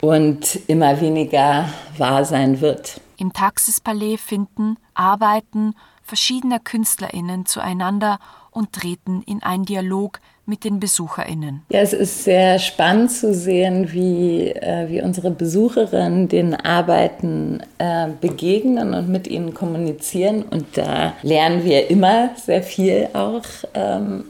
und 0.00 0.60
immer 0.66 1.00
weniger 1.00 1.68
wahr 1.96 2.24
sein 2.24 2.60
wird. 2.60 3.00
Im 3.16 3.32
Taxispalais 3.32 4.16
finden, 4.16 4.76
arbeiten 4.94 5.74
verschiedener 6.02 6.58
KünstlerInnen 6.58 7.46
zueinander 7.46 8.18
und 8.50 8.72
treten 8.72 9.22
in 9.26 9.42
einen 9.42 9.64
Dialog 9.64 10.20
mit 10.46 10.64
den 10.64 10.80
BesucherInnen. 10.80 11.62
Ja, 11.68 11.80
es 11.80 11.92
ist 11.92 12.24
sehr 12.24 12.58
spannend 12.58 13.12
zu 13.12 13.34
sehen, 13.34 13.92
wie, 13.92 14.48
äh, 14.48 14.88
wie 14.88 15.02
unsere 15.02 15.30
Besucherinnen 15.30 16.28
den 16.28 16.54
Arbeiten 16.54 17.60
äh, 17.76 18.08
begegnen 18.20 18.94
und 18.94 19.08
mit 19.08 19.26
ihnen 19.28 19.52
kommunizieren. 19.52 20.42
Und 20.42 20.64
da 20.76 21.12
lernen 21.22 21.64
wir 21.64 21.90
immer 21.90 22.30
sehr 22.36 22.62
viel 22.62 23.08
auch 23.12 23.44
ähm, 23.74 24.24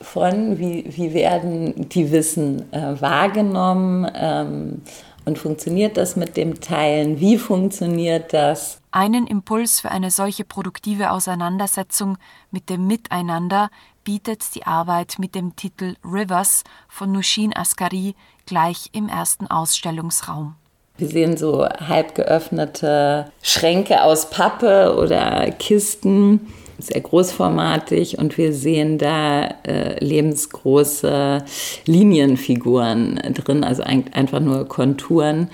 von, 0.00 0.58
wie, 0.58 0.84
wie 0.88 1.12
werden 1.12 1.88
die 1.88 2.12
Wissen 2.12 2.72
äh, 2.72 3.00
wahrgenommen 3.00 4.08
ähm, 4.14 4.82
und 5.26 5.38
funktioniert 5.38 5.96
das 5.98 6.16
mit 6.16 6.36
dem 6.36 6.60
Teilen, 6.60 7.20
wie 7.20 7.36
funktioniert 7.36 8.32
das. 8.32 8.80
Einen 8.92 9.26
Impuls 9.26 9.80
für 9.80 9.90
eine 9.90 10.10
solche 10.10 10.44
produktive 10.44 11.10
Auseinandersetzung 11.10 12.16
mit 12.50 12.70
dem 12.70 12.86
Miteinander 12.86 13.68
bietet 14.04 14.54
die 14.54 14.64
Arbeit 14.64 15.16
mit 15.18 15.34
dem 15.34 15.56
Titel 15.56 15.96
Rivers 16.04 16.62
von 16.88 17.12
Nushin 17.12 17.54
Askari 17.54 18.14
gleich 18.46 18.88
im 18.92 19.08
ersten 19.08 19.48
Ausstellungsraum. 19.48 20.54
Wir 20.96 21.08
sehen 21.08 21.36
so 21.36 21.66
halb 21.68 22.14
geöffnete 22.14 23.30
Schränke 23.42 24.02
aus 24.02 24.30
Pappe 24.30 24.96
oder 24.96 25.50
Kisten 25.50 26.52
sehr 26.78 27.00
großformatig 27.00 28.18
und 28.18 28.36
wir 28.36 28.52
sehen 28.52 28.98
da 28.98 29.46
äh, 29.66 30.02
lebensgroße 30.04 31.44
Linienfiguren 31.86 33.20
drin, 33.34 33.64
also 33.64 33.82
ein, 33.82 34.04
einfach 34.12 34.40
nur 34.40 34.68
Konturen, 34.68 35.48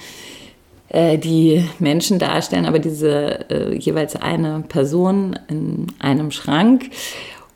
äh, 0.88 1.18
die 1.18 1.64
Menschen 1.78 2.18
darstellen, 2.18 2.66
aber 2.66 2.78
diese 2.78 3.50
äh, 3.50 3.74
jeweils 3.76 4.16
eine 4.16 4.64
Person 4.68 5.38
in 5.48 5.86
einem 5.98 6.30
Schrank. 6.30 6.90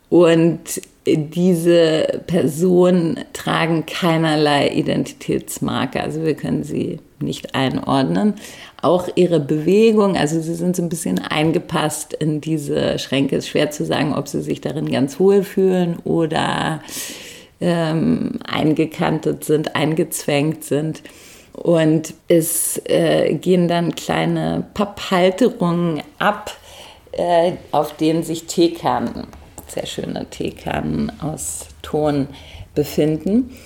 Und 0.09 0.81
diese 1.07 2.22
Personen 2.26 3.20
tragen 3.33 3.87
keinerlei 3.87 4.68
Identitätsmarke, 4.70 6.00
also 6.00 6.22
wir 6.24 6.35
können 6.35 6.64
sie 6.64 7.00
nicht 7.22 7.55
einordnen. 7.55 8.35
Auch 8.83 9.09
ihre 9.14 9.40
Bewegung, 9.40 10.16
also 10.16 10.40
sie 10.40 10.55
sind 10.55 10.76
so 10.76 10.83
ein 10.83 10.88
bisschen 10.88 11.18
eingepasst 11.18 12.12
in 12.12 12.40
diese 12.40 12.98
Schränke. 12.98 13.37
Es 13.37 13.44
ist 13.44 13.50
schwer 13.50 13.70
zu 13.70 13.85
sagen, 13.85 14.14
ob 14.14 14.29
sie 14.29 14.42
sich 14.42 14.61
darin 14.61 14.90
ganz 14.90 15.18
wohl 15.18 15.42
fühlen 15.42 15.98
oder 16.05 16.83
ähm, 17.61 18.38
eingekantet 18.46 19.44
sind, 19.44 19.76
eingezwängt 19.76 20.64
sind. 20.64 21.02
Und 21.52 22.14
es 22.29 22.81
äh, 22.85 23.35
gehen 23.35 23.66
dann 23.66 23.94
kleine 23.94 24.66
Papphalterungen 24.74 26.02
ab, 26.18 26.55
äh, 27.12 27.52
auf 27.72 27.96
denen 27.96 28.22
sich 28.22 28.44
Teekannen 28.44 29.26
sehr 29.68 29.87
schöne 29.87 30.26
Teekannen 30.31 31.12
aus 31.20 31.66
Ton 31.83 32.29
befinden. 32.74 33.57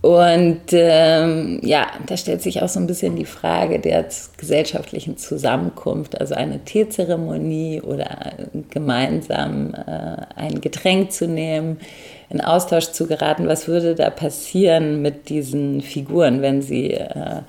Und 0.00 0.60
ähm, 0.70 1.58
ja, 1.62 1.88
da 2.06 2.16
stellt 2.16 2.40
sich 2.40 2.62
auch 2.62 2.68
so 2.68 2.78
ein 2.78 2.86
bisschen 2.86 3.16
die 3.16 3.24
Frage 3.24 3.80
der 3.80 4.06
gesellschaftlichen 4.36 5.16
Zusammenkunft, 5.16 6.20
also 6.20 6.34
eine 6.36 6.60
Teezeremonie 6.64 7.82
oder 7.82 8.32
gemeinsam 8.70 9.74
äh, 9.74 10.16
ein 10.36 10.60
Getränk 10.60 11.10
zu 11.10 11.26
nehmen, 11.26 11.80
in 12.30 12.40
Austausch 12.40 12.92
zu 12.92 13.08
geraten. 13.08 13.48
Was 13.48 13.66
würde 13.66 13.96
da 13.96 14.10
passieren 14.10 15.02
mit 15.02 15.30
diesen 15.30 15.80
Figuren, 15.80 16.42
wenn 16.42 16.62
sie 16.62 16.92
äh, 16.92 17.42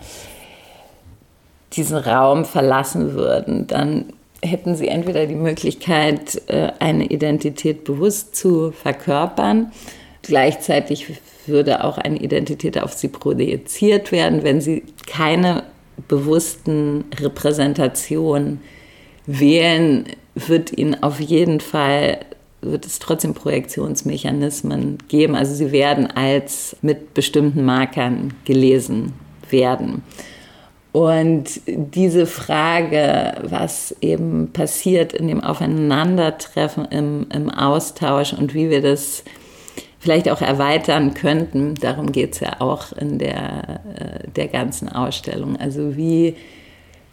diesen 1.73 1.97
Raum 1.97 2.45
verlassen 2.45 3.13
würden? 3.13 3.67
Dann 3.67 4.05
hätten 4.41 4.75
sie 4.75 4.87
entweder 4.87 5.27
die 5.27 5.35
Möglichkeit, 5.35 6.41
äh, 6.47 6.71
eine 6.79 7.05
Identität 7.05 7.83
bewusst 7.83 8.35
zu 8.35 8.71
verkörpern. 8.71 9.71
Gleichzeitig 10.29 11.07
würde 11.47 11.83
auch 11.83 11.97
eine 11.97 12.19
Identität 12.19 12.79
auf 12.79 12.93
sie 12.93 13.07
projiziert 13.07 14.11
werden, 14.11 14.43
wenn 14.43 14.61
sie 14.61 14.83
keine 15.07 15.63
bewussten 16.07 17.05
Repräsentationen 17.19 18.61
wählen, 19.25 20.05
wird 20.35 20.77
ihnen 20.77 21.01
auf 21.01 21.19
jeden 21.19 21.61
Fall 21.61 22.19
wird 22.61 22.85
es 22.85 22.99
trotzdem 22.99 23.33
Projektionsmechanismen 23.33 24.99
geben. 25.07 25.35
Also 25.35 25.55
sie 25.55 25.71
werden 25.71 26.05
als 26.05 26.77
mit 26.83 27.15
bestimmten 27.15 27.65
Markern 27.65 28.35
gelesen 28.45 29.13
werden. 29.49 30.03
Und 30.91 31.61
diese 31.65 32.27
Frage, 32.27 33.33
was 33.41 33.95
eben 34.01 34.51
passiert 34.53 35.13
in 35.13 35.27
dem 35.27 35.41
Aufeinandertreffen, 35.41 36.85
im, 36.85 37.25
im 37.33 37.49
Austausch 37.49 38.33
und 38.33 38.53
wie 38.53 38.69
wir 38.69 38.83
das 38.83 39.23
vielleicht 39.99 40.29
auch 40.29 40.41
erweitern 40.41 41.13
könnten, 41.13 41.75
darum 41.75 42.11
geht 42.11 42.33
es 42.33 42.39
ja 42.39 42.61
auch 42.61 42.93
in 42.93 43.19
der, 43.19 43.81
äh, 43.95 44.29
der 44.35 44.47
ganzen 44.47 44.89
Ausstellung. 44.89 45.57
Also 45.57 45.97
wie 45.97 46.35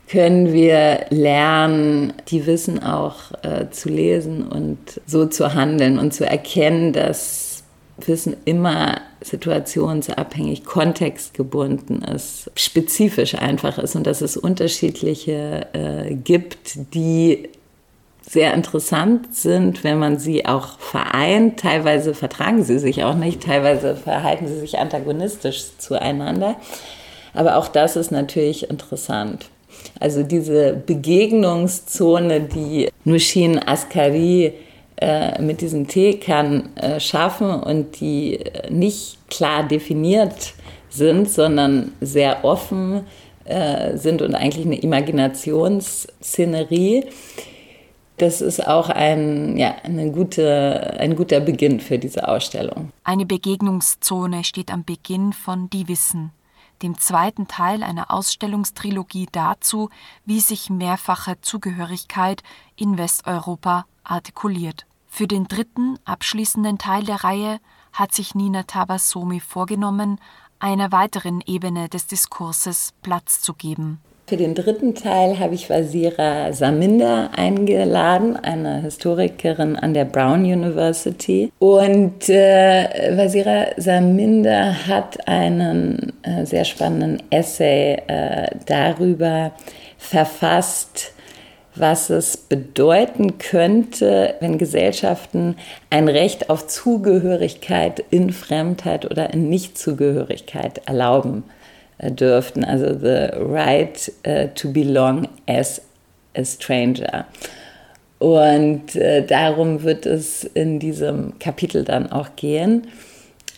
können 0.09 0.53
wir 0.53 1.07
lernen, 1.11 2.13
die 2.29 2.47
Wissen 2.47 2.83
auch 2.83 3.33
äh, 3.43 3.71
zu 3.71 3.89
lesen 3.89 4.47
und 4.47 4.79
so 5.05 5.27
zu 5.27 5.55
handeln 5.55 5.99
und 5.99 6.15
zu 6.15 6.25
erkennen, 6.25 6.93
dass 6.93 7.65
Wissen 7.99 8.37
immer 8.45 9.01
situationsabhängig, 9.23 10.65
kontextgebunden 10.65 12.03
ist, 12.03 12.51
spezifisch 12.55 13.35
einfach 13.35 13.79
ist 13.79 13.97
und 13.97 14.07
dass 14.07 14.21
es 14.21 14.37
unterschiedliche 14.37 15.67
äh, 15.73 16.15
gibt, 16.15 16.95
die 16.95 17.49
sehr 18.29 18.55
interessant 18.55 19.35
sind, 19.35 19.85
wenn 19.85 19.99
man 19.99 20.19
sie 20.19 20.47
auch 20.47 20.79
vereint. 20.79 21.61
Teilweise 21.61 22.13
vertragen 22.13 22.65
sie 22.65 22.79
sich 22.79 23.05
auch 23.05 23.15
nicht, 23.15 23.43
teilweise 23.43 23.95
verhalten 23.95 24.49
sie 24.49 24.59
sich 24.59 24.79
antagonistisch 24.79 25.65
zueinander. 25.79 26.57
Aber 27.35 27.57
auch 27.57 27.69
das 27.69 27.97
ist 27.97 28.11
natürlich 28.11 28.69
interessant. 28.69 29.47
Also 30.01 30.23
diese 30.23 30.75
Begegnungszone, 30.75 32.41
die 32.41 32.89
Nushin 33.05 33.61
Askari 33.65 34.55
äh, 34.97 35.41
mit 35.41 35.61
diesem 35.61 35.87
Teekern 35.87 36.71
äh, 36.77 36.99
schaffen 36.99 37.51
und 37.51 38.01
die 38.01 38.41
äh, 38.41 38.71
nicht 38.71 39.19
klar 39.29 39.69
definiert 39.69 40.55
sind, 40.89 41.31
sondern 41.31 41.93
sehr 42.01 42.45
offen 42.45 43.03
äh, 43.45 43.97
sind 43.97 44.23
und 44.23 44.35
eigentlich 44.35 44.67
eine 44.67 44.81
Imaginationsszenerie. 44.81 47.05
Das 48.19 48.41
ist 48.41 48.67
auch 48.67 48.89
ein, 48.89 49.57
ja, 49.59 49.75
eine 49.83 50.11
gute, 50.11 50.97
ein 50.99 51.17
guter 51.17 51.41
Beginn 51.41 51.81
für 51.81 51.99
diese 51.99 52.29
Ausstellung. 52.29 52.91
Eine 53.05 53.27
Begegnungszone 53.27 54.43
steht 54.45 54.73
am 54.73 54.85
Beginn 54.85 55.33
von 55.35 55.69
Die 55.69 55.87
Wissen, 55.87 56.33
dem 56.83 56.99
zweiten 56.99 57.47
Teil 57.47 57.83
einer 57.83 58.11
Ausstellungstrilogie 58.11 59.29
dazu, 59.33 59.91
wie 60.25 60.41
sich 60.41 60.71
mehrfache 60.71 61.41
Zugehörigkeit 61.43 62.43
in 62.75 62.97
Westeuropa 62.97 63.85
artikuliert. 64.03 64.87
Für 65.09 65.27
den 65.27 65.45
dritten, 65.45 65.99
abschließenden 66.05 66.79
Teil 66.79 67.05
der 67.05 67.25
Reihe 67.25 67.59
hat 67.93 68.13
sich 68.13 68.35
Nina 68.35 68.63
Tabasomi 68.63 69.41
vorgenommen, 69.41 70.21
einer 70.59 70.91
weiteren 70.93 71.43
Ebene 71.47 71.89
des 71.89 72.07
Diskurses 72.07 72.93
Platz 73.03 73.41
zu 73.41 73.55
geben. 73.55 74.01
Für 74.29 74.37
den 74.37 74.57
dritten 74.57 74.97
Teil 74.97 75.39
habe 75.39 75.55
ich 75.55 75.71
Vasira 75.71 76.53
Saminder 76.53 77.31
eingeladen, 77.37 78.35
eine 78.35 78.83
Historikerin 78.83 79.77
an 79.77 79.95
der 79.95 80.05
Brown 80.05 80.41
University. 80.41 81.53
Und 81.61 82.29
äh, 82.29 83.17
Vasira 83.17 83.67
Saminder 83.77 84.89
hat 84.89 85.29
einen 85.29 86.13
äh, 86.23 86.45
sehr 86.45 86.65
spannenden 86.65 87.23
Essay 87.31 88.03
äh, 88.09 88.49
darüber 88.67 89.53
verfasst, 89.97 91.13
was 91.77 92.11
es 92.11 92.37
bedeuten 92.37 93.39
könnte, 93.39 94.35
wenn 94.41 94.59
Gesellschaften 94.59 95.55
ein 95.89 96.09
Recht 96.09 96.51
auf 96.51 96.67
Zugehörigkeit 96.67 98.03
in 98.11 98.33
Fremdheit 98.33 99.09
oder 99.09 99.33
in 99.33 99.49
Nichtzugehörigkeit 99.51 100.83
erlauben 100.89 101.45
dürften. 102.01 102.65
Also 102.65 102.99
the 102.99 103.31
right 103.37 104.13
uh, 104.27 104.49
to 104.55 104.73
belong 104.73 105.29
as 105.47 105.83
a 106.37 106.45
stranger. 106.45 107.27
Und 108.19 108.97
äh, 108.97 109.27
darum 109.27 109.83
wird 109.83 110.07
es 110.07 110.45
in 110.45 110.79
diesem 110.79 111.39
Kapitel 111.39 111.85
dann 111.85 112.11
auch 112.11 112.37
gehen. 112.37 112.87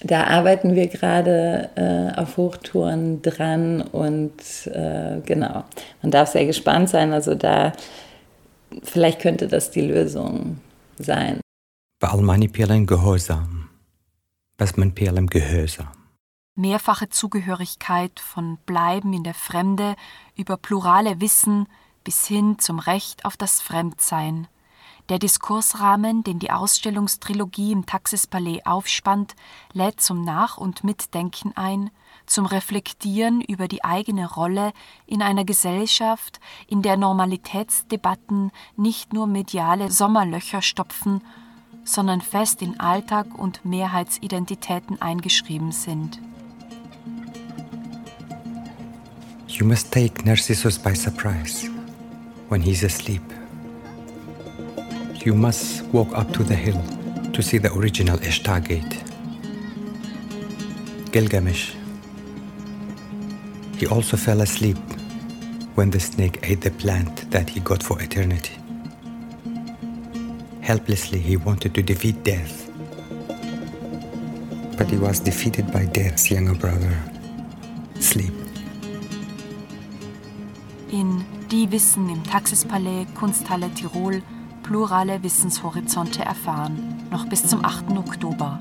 Da 0.02 0.24
arbeiten 0.24 0.74
wir 0.74 0.86
gerade 0.88 1.70
äh, 1.76 2.20
auf 2.20 2.36
Hochtouren 2.36 3.22
dran 3.22 3.82
und 3.82 4.32
äh, 4.66 5.20
genau, 5.24 5.64
man 6.02 6.10
darf 6.10 6.30
sehr 6.30 6.46
gespannt 6.46 6.88
sein. 6.88 7.12
Also 7.12 7.34
da 7.34 7.72
Vielleicht 8.82 9.20
könnte 9.20 9.48
das 9.48 9.70
die 9.70 9.80
Lösung 9.80 10.58
sein. 10.98 11.40
Baalmani 12.00 12.48
Pirlen 12.48 12.86
Gehorsam. 12.86 13.68
Was 14.58 14.76
man 14.76 14.92
Pirlem 14.92 15.28
Gehörsam. 15.28 15.97
Mehrfache 16.58 17.08
Zugehörigkeit 17.08 18.18
von 18.18 18.56
Bleiben 18.66 19.12
in 19.12 19.22
der 19.22 19.34
Fremde 19.34 19.94
über 20.34 20.56
plurale 20.56 21.20
Wissen 21.20 21.68
bis 22.02 22.26
hin 22.26 22.58
zum 22.58 22.80
Recht 22.80 23.24
auf 23.24 23.36
das 23.36 23.60
Fremdsein. 23.60 24.48
Der 25.08 25.20
Diskursrahmen, 25.20 26.24
den 26.24 26.40
die 26.40 26.50
Ausstellungstrilogie 26.50 27.70
im 27.70 27.86
Taxispalais 27.86 28.62
aufspannt, 28.64 29.36
lädt 29.72 30.00
zum 30.00 30.24
Nach- 30.24 30.58
und 30.58 30.82
Mitdenken 30.82 31.56
ein, 31.56 31.90
zum 32.26 32.44
Reflektieren 32.44 33.40
über 33.40 33.68
die 33.68 33.84
eigene 33.84 34.28
Rolle 34.28 34.72
in 35.06 35.22
einer 35.22 35.44
Gesellschaft, 35.44 36.40
in 36.66 36.82
der 36.82 36.96
Normalitätsdebatten 36.96 38.50
nicht 38.76 39.12
nur 39.12 39.28
mediale 39.28 39.92
Sommerlöcher 39.92 40.60
stopfen, 40.60 41.22
sondern 41.84 42.20
fest 42.20 42.62
in 42.62 42.80
Alltag 42.80 43.38
und 43.38 43.64
Mehrheitsidentitäten 43.64 45.00
eingeschrieben 45.00 45.70
sind. 45.70 46.20
You 49.58 49.66
must 49.66 49.92
take 49.92 50.24
Narcissus 50.24 50.78
by 50.78 50.92
surprise 50.92 51.68
when 52.48 52.60
he's 52.60 52.84
asleep. 52.84 53.24
You 55.26 55.34
must 55.34 55.82
walk 55.86 56.16
up 56.16 56.32
to 56.34 56.44
the 56.44 56.54
hill 56.54 56.80
to 57.32 57.42
see 57.42 57.58
the 57.58 57.72
original 57.72 58.22
Ishtar 58.22 58.60
gate. 58.60 59.02
Gilgamesh 61.10 61.74
He 63.78 63.88
also 63.88 64.16
fell 64.16 64.42
asleep 64.42 64.78
when 65.74 65.90
the 65.90 65.98
snake 65.98 66.38
ate 66.44 66.60
the 66.60 66.70
plant 66.70 67.28
that 67.32 67.50
he 67.50 67.58
got 67.58 67.82
for 67.82 68.00
eternity. 68.00 68.56
Helplessly, 70.60 71.18
he 71.18 71.36
wanted 71.36 71.74
to 71.74 71.82
defeat 71.82 72.22
death. 72.22 72.70
But 74.78 74.88
he 74.88 74.98
was 74.98 75.18
defeated 75.18 75.72
by 75.72 75.86
death's 75.86 76.30
younger 76.30 76.54
brother, 76.54 76.96
sleep. 77.98 78.37
Die 81.68 81.72
Wissen 81.74 82.08
im 82.08 82.24
Taxispalais 82.24 83.06
Kunsthalle 83.14 83.68
Tirol 83.74 84.22
plurale 84.62 85.22
Wissenshorizonte 85.22 86.24
erfahren, 86.24 87.04
noch 87.10 87.26
bis 87.28 87.46
zum 87.46 87.62
8. 87.62 87.90
Oktober. 87.90 88.58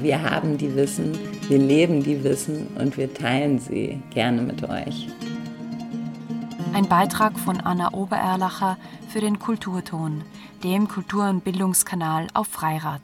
Wir 0.00 0.22
haben 0.22 0.56
die 0.56 0.74
Wissen, 0.74 1.12
wir 1.46 1.58
leben 1.58 2.02
die 2.02 2.24
Wissen 2.24 2.68
und 2.78 2.96
wir 2.96 3.12
teilen 3.12 3.58
sie 3.58 4.02
gerne 4.14 4.40
mit 4.40 4.66
euch. 4.66 5.08
Ein 6.72 6.88
Beitrag 6.88 7.38
von 7.38 7.60
Anna 7.60 7.92
Obererlacher 7.92 8.78
für 9.10 9.20
den 9.20 9.38
Kulturton, 9.38 10.24
dem 10.64 10.88
Kultur- 10.88 11.28
und 11.28 11.44
Bildungskanal 11.44 12.28
auf 12.32 12.46
Freirad. 12.46 13.02